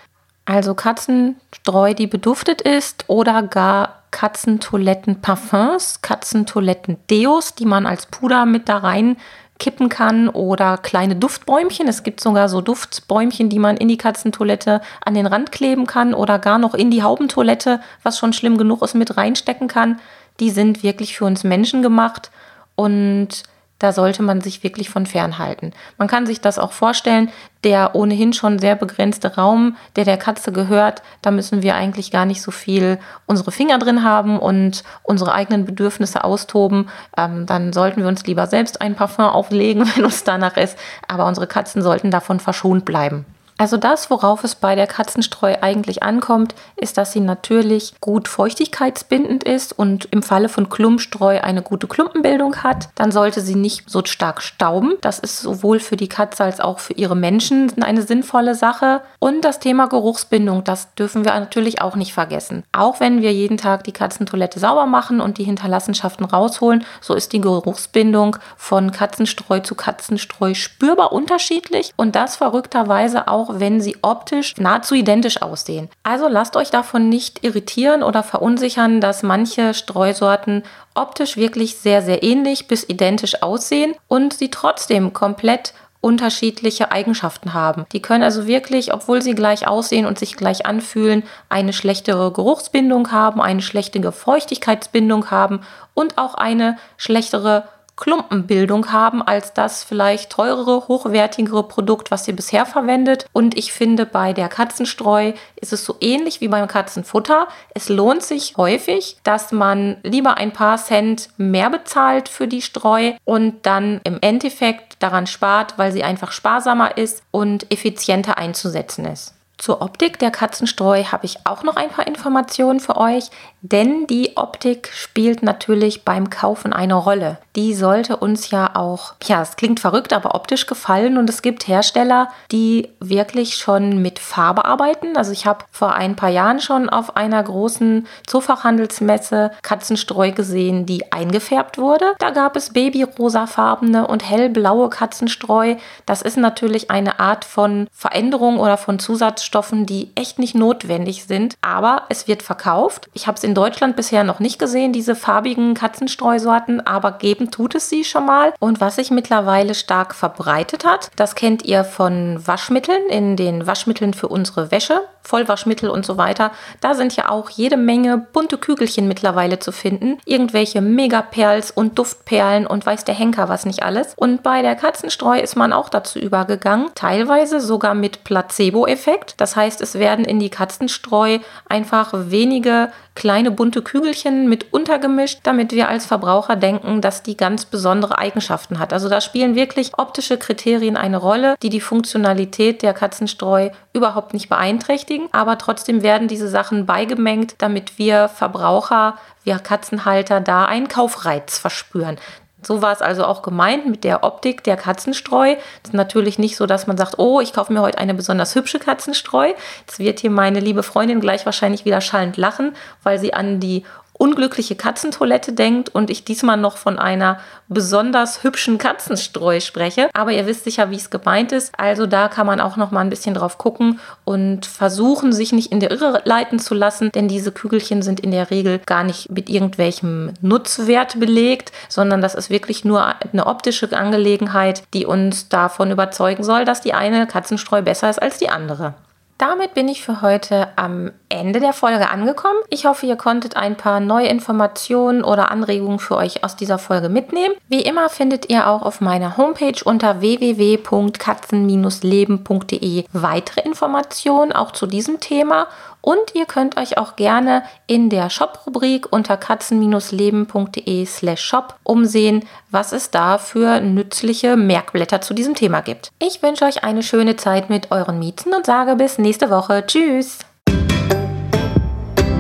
Also 0.46 0.76
Katzenstreu, 0.76 1.94
die 1.94 2.08
beduftet 2.08 2.62
ist 2.62 3.06
oder 3.08 3.42
gar 3.44 4.04
Katzentoiletten-Parfums, 4.12 6.02
Katzentoiletten-Deos, 6.02 7.56
die 7.56 7.66
man 7.66 7.86
als 7.88 8.06
Puder 8.06 8.46
mit 8.46 8.70
da 8.70 8.78
rein 8.78 9.18
kippen 9.58 9.90
kann 9.90 10.30
oder 10.30 10.78
kleine 10.78 11.16
Duftbäumchen. 11.16 11.88
Es 11.88 12.04
gibt 12.04 12.20
sogar 12.22 12.50
so 12.50 12.62
Duftbäumchen, 12.62 13.50
die 13.50 13.60
man 13.60 13.78
in 13.78 13.88
die 13.88 13.98
Katzentoilette 13.98 14.82
an 15.04 15.14
den 15.14 15.26
Rand 15.26 15.52
kleben 15.52 15.88
kann 15.88 16.14
oder 16.14 16.40
gar 16.40 16.60
noch 16.60 16.74
in 16.74 16.92
die 16.92 17.04
Haubentoilette, 17.04 17.80
was 18.04 18.20
schon 18.20 18.34
schlimm 18.34 18.58
genug 18.58 18.82
ist, 18.82 18.96
mit 18.96 19.18
reinstecken 19.18 19.68
kann. 19.68 20.00
Die 20.40 20.50
sind 20.50 20.84
wirklich 20.84 21.18
für 21.18 21.26
uns 21.26 21.44
Menschen 21.44 21.82
gemacht 21.82 22.32
und 22.76 23.44
da 23.80 23.92
sollte 23.92 24.24
man 24.24 24.42
sich 24.42 24.64
wirklich 24.64 24.90
von 24.90 25.06
fernhalten. 25.06 25.74
Man 25.98 26.08
kann 26.08 26.26
sich 26.26 26.40
das 26.40 26.58
auch 26.58 26.72
vorstellen, 26.72 27.30
der 27.64 27.96
ohnehin 27.96 28.32
schon 28.32 28.60
sehr 28.60 28.76
begrenzte 28.76 29.36
Raum, 29.36 29.76
der 29.96 30.06
der 30.06 30.18
Katze 30.18 30.52
gehört, 30.52 31.02
da 31.22 31.32
müssen 31.32 31.62
wir 31.62 31.76
eigentlich 31.76 32.12
gar 32.12 32.26
nicht 32.26 32.42
so 32.42 32.52
viel 32.52 33.00
unsere 33.26 33.52
Finger 33.52 33.78
drin 33.78 34.04
haben 34.04 34.40
und 34.40 34.84
unsere 35.04 35.34
eigenen 35.34 35.66
Bedürfnisse 35.66 36.24
austoben. 36.24 36.90
Ähm, 37.18 37.46
dann 37.46 37.74
sollten 37.74 38.02
wir 38.02 38.08
uns 38.08 38.26
lieber 38.26 38.48
selbst 38.48 38.82
ein 38.82 38.96
Parfum 38.96 39.26
auflegen, 39.26 39.90
wenn 39.96 40.06
uns 40.06 40.24
danach 40.24 40.58
ist. 40.58 40.78
Aber 41.08 41.26
unsere 41.26 41.48
Katzen 41.48 41.82
sollten 41.82 42.12
davon 42.12 42.40
verschont 42.40 42.86
bleiben. 42.86 43.26
Also 43.58 43.78
das, 43.78 44.10
worauf 44.10 44.44
es 44.44 44.56
bei 44.56 44.76
der 44.76 44.88
Katzenstreu 44.88 45.56
eigentlich 45.62 46.04
ankommt, 46.04 46.56
ist, 46.76 46.98
dass 46.98 47.14
sie 47.14 47.22
natürlich 47.22 47.94
gut 48.02 48.28
feuchtigkeitsbindend 48.28 49.46
ist 49.46 49.78
und 49.78 50.10
im 50.12 50.24
Falle 50.24 50.50
von 50.50 50.68
Klumpstreu 50.68 51.40
eine 51.40 51.62
gute 51.62 51.88
Klumpenbildung 51.88 52.64
hat. 52.64 52.90
Dann 52.96 53.14
sollte 53.14 53.40
sie 53.40 53.56
nicht 53.56 53.90
so 53.90 54.04
stark 54.04 54.42
stauben. 54.42 54.96
Das 55.00 55.20
ist 55.20 55.40
sowohl 55.40 55.80
für 55.80 55.96
die 55.96 56.10
Katze 56.10 56.44
als 56.44 56.60
auch 56.60 56.80
für 56.80 56.94
ihre 56.94 57.16
Menschen 57.16 57.72
eine 57.82 58.02
sinnvolle 58.02 58.56
Sache. 58.56 59.02
Und 59.20 59.46
das 59.46 59.60
Thema 59.60 59.88
Geruchsbindung, 59.88 60.66
das 60.66 60.94
dürfen 60.96 61.24
wir 61.24 61.34
natürlich 61.34 61.82
auch 61.82 61.96
nicht 61.96 62.14
vergessen. 62.14 62.64
Auch 62.74 63.00
wenn 63.00 63.22
wir 63.22 63.32
jeden 63.32 63.58
Tag 63.58 63.86
die 63.86 63.94
Katzentoilette 63.94 64.60
sauber 64.60 64.86
machen 64.86 65.22
und 65.22 65.38
die 65.38 65.46
Hinterlassenschaften 65.46 66.26
rausholen, 66.26 66.84
so 67.00 67.14
ist 67.14 67.32
die 67.32 67.42
Geruchsbindung 67.42 68.36
von 68.58 68.92
Katzenstreu 68.92 69.62
zu 69.62 69.76
Katzenstreu 69.76 70.54
spürbar 70.56 71.14
unterschiedlich 71.14 71.94
und 71.96 72.18
das 72.18 72.36
verrückterweise 72.36 73.30
auch 73.30 73.45
auch 73.46 73.60
wenn 73.60 73.82
sie 73.82 73.98
optisch 74.02 74.56
nahezu 74.58 74.96
identisch 74.96 75.42
aussehen. 75.42 75.90
Also 76.04 76.28
lasst 76.28 76.56
euch 76.56 76.72
davon 76.72 77.10
nicht 77.10 77.44
irritieren 77.44 78.04
oder 78.04 78.24
verunsichern, 78.24 79.02
dass 79.02 79.24
manche 79.24 79.74
Streusorten 79.74 80.64
optisch 80.94 81.38
wirklich 81.38 81.78
sehr, 81.78 82.02
sehr 82.02 82.24
ähnlich 82.24 82.68
bis 82.68 82.88
identisch 82.88 83.42
aussehen 83.44 83.96
und 84.08 84.34
sie 84.34 84.50
trotzdem 84.50 85.14
komplett 85.14 85.74
unterschiedliche 86.02 86.92
Eigenschaften 86.92 87.56
haben. 87.56 87.86
Die 87.92 88.02
können 88.02 88.24
also 88.24 88.46
wirklich, 88.46 88.94
obwohl 88.94 89.24
sie 89.24 89.34
gleich 89.34 89.68
aussehen 89.68 90.06
und 90.06 90.20
sich 90.20 90.36
gleich 90.36 90.68
anfühlen, 90.68 91.24
eine 91.50 91.74
schlechtere 91.74 92.32
Geruchsbindung 92.32 93.12
haben, 93.12 93.42
eine 93.42 93.64
schlechtere 93.64 94.12
Feuchtigkeitsbindung 94.12 95.32
haben 95.32 95.62
und 95.96 96.20
auch 96.20 96.36
eine 96.36 96.78
schlechtere 96.98 97.64
Klumpenbildung 97.96 98.92
haben 98.92 99.22
als 99.22 99.54
das 99.54 99.84
vielleicht 99.84 100.32
teurere, 100.32 100.88
hochwertigere 100.88 101.64
Produkt, 101.64 102.12
was 102.12 102.28
ihr 102.28 102.36
bisher 102.36 102.66
verwendet. 102.66 103.26
Und 103.32 103.58
ich 103.58 103.72
finde, 103.72 104.06
bei 104.06 104.34
der 104.34 104.50
Katzenstreu 104.50 105.34
ist 105.56 105.72
es 105.72 105.86
so 105.86 105.96
ähnlich 106.02 106.42
wie 106.42 106.50
beim 106.50 106.68
Katzenfutter. 106.68 107.48
Es 107.74 107.90
lohnt 107.90 108.24
sich 108.24 108.58
häufig, 108.58 109.18
dass 109.24 109.52
man 109.52 109.98
lieber 110.04 110.38
ein 110.38 110.52
paar 110.52 110.78
Cent 110.78 111.30
mehr 111.38 111.70
bezahlt 111.70 112.28
für 112.28 112.48
die 112.48 112.62
Streu 112.62 113.14
und 113.24 113.66
dann 113.66 114.02
im 114.04 114.18
Endeffekt 114.22 115.02
daran 115.02 115.28
spart, 115.28 115.78
weil 115.78 115.92
sie 115.92 116.04
einfach 116.04 116.32
sparsamer 116.32 116.98
ist 116.98 117.24
und 117.32 117.72
effizienter 117.72 118.38
einzusetzen 118.38 119.06
ist. 119.06 119.36
Zur 119.58 119.82
Optik 119.82 120.20
der 120.20 120.32
Katzenstreu 120.32 121.06
habe 121.06 121.26
ich 121.26 121.46
auch 121.46 121.64
noch 121.64 121.78
ein 121.78 121.90
paar 121.90 122.08
Informationen 122.08 122.82
für 122.82 122.98
euch, 122.98 123.30
denn 123.72 124.08
die 124.08 124.38
Optik 124.38 124.90
spielt 124.94 125.44
natürlich 125.44 126.06
beim 126.06 126.30
Kaufen 126.30 126.74
eine 126.74 126.96
Rolle. 126.96 127.38
Die 127.56 127.74
sollte 127.74 128.18
uns 128.18 128.52
ja 128.52 128.76
auch, 128.76 129.14
ja, 129.24 129.42
es 129.42 129.56
klingt 129.56 129.80
verrückt, 129.80 130.14
aber 130.14 130.36
optisch 130.36 130.66
gefallen 130.66 131.18
und 131.18 131.30
es 131.30 131.42
gibt 131.42 131.68
Hersteller, 131.68 132.30
die 132.52 132.90
wirklich 133.00 133.56
schon 133.56 134.02
mit 134.02 134.20
Farbe 134.20 134.66
arbeiten. 134.66 135.18
Also 135.18 135.32
ich 135.32 135.46
habe 135.46 135.66
vor 135.72 135.94
ein 135.94 136.16
paar 136.16 136.30
Jahren 136.30 136.60
schon 136.60 136.90
auf 136.90 137.16
einer 137.16 137.42
großen 137.42 138.08
Zoofachhandelsmesse 138.28 139.52
Katzenstreu 139.62 140.32
gesehen, 140.32 140.86
die 140.86 141.12
eingefärbt 141.12 141.78
wurde. 141.78 142.14
Da 142.20 142.32
gab 142.32 142.56
es 142.56 142.74
babyrosafarbene 142.74 144.08
und 144.08 144.30
hellblaue 144.30 144.90
Katzenstreu. 144.90 145.76
Das 146.06 146.22
ist 146.22 146.38
natürlich 146.38 146.92
eine 146.92 147.20
Art 147.20 147.46
von 147.46 147.88
Veränderung 147.92 148.60
oder 148.60 148.78
von 148.78 149.00
Zusatz 149.00 149.16
Zusatzstoffen, 149.16 149.86
die 149.86 150.12
echt 150.16 150.40
nicht 150.40 150.56
notwendig 150.56 151.26
sind. 151.26 151.56
Aber 151.62 152.04
es 152.10 152.28
wird 152.28 152.44
verkauft. 152.44 153.10
Ich 153.14 153.28
habe 153.28 153.38
es 153.38 153.44
in 153.44 153.55
Deutschland 153.56 153.96
bisher 153.96 154.24
noch 154.24 154.40
nicht 154.40 154.60
gesehen, 154.60 154.94
diese 154.94 155.16
farbigen 155.16 155.74
Katzenstreusorten, 155.74 156.86
aber 156.86 157.14
geben 157.14 157.50
tut 157.50 157.76
es 157.76 157.90
sie 157.90 158.04
schon 158.04 158.26
mal. 158.26 158.54
Und 158.60 158.82
was 158.82 158.98
sich 158.98 159.12
mittlerweile 159.12 159.74
stark 159.74 160.14
verbreitet 160.14 160.86
hat, 160.86 161.10
das 161.16 161.36
kennt 161.36 161.64
ihr 161.64 161.84
von 161.84 162.46
Waschmitteln, 162.46 163.08
in 163.10 163.36
den 163.36 163.66
Waschmitteln 163.66 164.14
für 164.14 164.28
unsere 164.28 164.72
Wäsche, 164.72 165.02
Vollwaschmittel 165.22 165.90
und 165.90 166.06
so 166.06 166.18
weiter. 166.18 166.52
Da 166.82 166.94
sind 166.94 167.16
ja 167.16 167.30
auch 167.30 167.50
jede 167.50 167.78
Menge 167.78 168.18
bunte 168.18 168.58
Kügelchen 168.58 169.08
mittlerweile 169.08 169.60
zu 169.60 169.72
finden. 169.72 170.20
Irgendwelche 170.26 170.82
Megaperls 170.82 171.72
und 171.72 171.98
Duftperlen 171.98 172.68
und 172.68 172.86
weiß 172.86 173.06
der 173.06 173.16
Henker 173.16 173.50
was 173.50 173.66
nicht 173.66 173.84
alles. 173.84 174.14
Und 174.16 174.44
bei 174.44 174.62
der 174.62 174.76
Katzenstreu 174.76 175.40
ist 175.40 175.56
man 175.56 175.74
auch 175.74 175.90
dazu 175.90 176.20
übergegangen, 176.20 176.90
teilweise 176.96 177.60
sogar 177.60 177.96
mit 177.96 178.24
Placebo-Effekt. 178.24 179.36
Das 179.38 179.56
heißt, 179.56 179.82
es 179.82 179.96
werden 179.96 180.26
in 180.26 180.40
die 180.40 180.50
Katzenstreu 180.50 181.40
einfach 181.68 182.12
wenige 182.14 182.92
kleine 183.16 183.45
bunte 183.52 183.82
Kügelchen 183.82 184.50
mit 184.50 184.74
untergemischt, 184.74 185.40
damit 185.44 185.72
wir 185.72 185.88
als 185.90 186.06
Verbraucher 186.06 186.56
denken, 186.56 187.02
dass 187.02 187.24
die 187.24 187.38
ganz 187.38 187.66
besondere 187.66 188.18
Eigenschaften 188.18 188.80
hat. 188.80 188.94
Also 188.94 189.10
da 189.10 189.22
spielen 189.22 189.56
wirklich 189.56 189.98
optische 189.98 190.38
Kriterien 190.38 190.98
eine 190.98 191.18
Rolle, 191.18 191.56
die 191.62 191.70
die 191.70 191.82
Funktionalität 191.82 192.82
der 192.82 192.94
Katzenstreu 192.94 193.70
überhaupt 193.94 194.34
nicht 194.34 194.50
beeinträchtigen, 194.50 195.28
aber 195.32 195.58
trotzdem 195.58 196.04
werden 196.04 196.28
diese 196.28 196.48
Sachen 196.48 196.86
beigemengt, 196.86 197.56
damit 197.58 197.98
wir 197.98 198.30
Verbraucher, 198.30 199.18
wir 199.44 199.60
Katzenhalter 199.60 200.42
da 200.42 200.66
einen 200.66 200.88
Kaufreiz 200.88 201.58
verspüren. 201.58 202.18
So 202.66 202.82
war 202.82 202.94
es 202.94 203.02
also 203.02 203.26
auch 203.26 203.42
gemeint 203.42 203.86
mit 203.86 204.04
der 204.04 204.24
Optik 204.24 204.64
der 204.64 204.76
Katzenstreu. 204.76 205.56
Es 205.84 205.90
ist 205.90 205.94
natürlich 205.94 206.40
nicht 206.40 206.56
so, 206.56 206.66
dass 206.66 206.88
man 206.88 206.98
sagt, 206.98 207.20
oh, 207.20 207.40
ich 207.40 207.54
kaufe 207.54 207.72
mir 207.72 207.82
heute 207.82 208.00
eine 208.00 208.14
besonders 208.14 208.56
hübsche 208.56 208.80
Katzenstreu. 208.80 209.54
Jetzt 209.82 210.00
wird 210.00 210.20
hier 210.20 210.32
meine 210.32 210.60
liebe 210.60 210.82
Freundin 210.82 211.20
gleich 211.20 211.46
wahrscheinlich 211.46 211.86
wieder 211.86 212.02
schallend 212.02 212.38
lachen, 212.38 212.76
weil 213.04 213.20
sie 213.20 213.34
an 213.34 213.60
die 213.60 213.84
unglückliche 214.18 214.76
Katzentoilette 214.76 215.54
denkt 215.54 215.90
und 215.90 216.10
ich 216.10 216.24
diesmal 216.24 216.58
noch 216.58 216.78
von 216.78 216.98
einer 216.98 217.40
besonders 217.68 218.44
hübschen 218.44 218.78
Katzenstreu 218.78 219.60
spreche. 219.60 220.10
Aber 220.14 220.32
ihr 220.32 220.46
wisst 220.46 220.64
sicher, 220.64 220.90
wie 220.92 220.96
es 220.96 221.10
gemeint 221.10 221.52
ist. 221.52 221.78
Also 221.78 222.06
da 222.06 222.28
kann 222.28 222.48
man 222.48 222.62
auch 222.62 222.78
noch 222.78 222.92
mal 222.92 223.02
ein 223.02 223.10
bisschen 223.10 223.34
drauf 223.36 223.58
gucken 223.58 224.00
und 224.24 224.66
versuchen, 224.66 225.34
sich 225.34 225.52
nicht 225.52 225.72
in 225.72 225.80
der 225.80 225.92
Irre 225.92 226.22
leiten 226.26 226.60
zu 226.60 226.74
lassen, 226.74 227.12
denn 227.12 227.28
diese 227.28 227.52
Kügelchen 227.52 228.02
sind 228.02 228.20
in 228.20 228.32
der 228.32 228.52
Regel 228.52 228.80
gar 228.80 229.04
nicht 229.04 229.32
mit 229.32 229.50
irgendwelchem 229.50 230.34
Nutzwert 230.42 231.20
belegt, 231.20 231.72
sondern 231.90 232.22
das 232.22 232.36
ist 232.36 232.50
wirklich 232.50 232.86
nur 232.86 233.06
eine 233.06 233.46
optische 233.46 233.86
Angelegenheit, 233.96 234.84
die 234.94 235.06
uns 235.06 235.50
davon 235.50 235.92
überzeugen 235.92 236.44
soll, 236.44 236.66
dass 236.66 236.82
die 236.82 236.94
eine 236.94 237.28
Katzenstreu 237.28 237.82
besser 237.82 238.10
ist 238.10 238.22
als 238.22 238.38
die 238.38 238.50
andere. 238.50 238.96
Damit 239.38 239.74
bin 239.74 239.90
ich 239.90 240.02
für 240.02 240.22
heute 240.22 240.70
am 240.78 241.12
Ende 241.28 241.60
der 241.60 241.74
Folge 241.74 242.10
angekommen. 242.10 242.58
Ich 242.70 242.86
hoffe, 242.86 243.06
ihr 243.06 243.18
konntet 243.18 243.58
ein 243.58 243.76
paar 243.76 244.00
neue 244.00 244.28
Informationen 244.28 245.26
oder 245.26 245.52
Anregungen 245.52 246.00
für 246.00 246.16
euch 246.16 246.46
aus 246.46 246.56
dieser 246.56 246.78
Folge 246.78 247.10
mitnehmen. 247.10 247.54
Wie 247.68 247.82
immer 247.82 248.08
findet 248.08 248.50
ihr 248.50 248.70
auch 248.70 248.82
auf 248.82 249.02
meiner 249.02 249.36
Homepage 249.36 249.76
unter 249.84 250.22
www.katzen-leben.de 250.22 253.06
weitere 253.12 253.62
Informationen 253.62 254.54
auch 254.54 254.72
zu 254.72 254.88
diesem 254.88 255.20
Thema 255.20 255.68
und 256.06 256.36
ihr 256.36 256.46
könnt 256.46 256.78
euch 256.78 257.00
auch 257.00 257.16
gerne 257.16 257.64
in 257.88 258.10
der 258.12 258.30
Shop-Rubrik 258.30 259.12
unter 259.12 259.38
katzen-leben.de 259.38 261.06
slash 261.06 261.42
shop 261.42 261.80
umsehen, 261.84 262.46
was 262.70 262.92
es 262.92 263.10
da 263.10 263.40
für 263.40 263.82
nützliche 263.82 264.56
Merkblätter 264.56 265.22
zu 265.22 265.34
diesem 265.34 265.56
Thema 265.56 265.82
gibt. 265.82 266.12
Ich 266.20 266.44
wünsche 266.44 266.66
euch 266.66 266.84
eine 266.84 267.02
schöne 267.02 267.38
Zeit 267.38 267.72
mit 267.72 267.92
euren 267.92 268.20
Mieten 268.20 268.54
und 268.54 268.68
sage 268.68 268.96
bis 268.96 269.18
nächste 269.18 269.50
Woche. 269.50 269.84
Tschüss! 269.88 270.40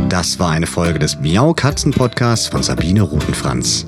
Das 0.09 0.39
war 0.39 0.51
eine 0.51 0.67
Folge 0.67 0.99
des 0.99 1.17
Miau 1.17 1.53
Katzen 1.55 1.91
Podcasts 1.91 2.47
von 2.47 2.61
Sabine 2.61 3.01
Rutenfranz. 3.01 3.87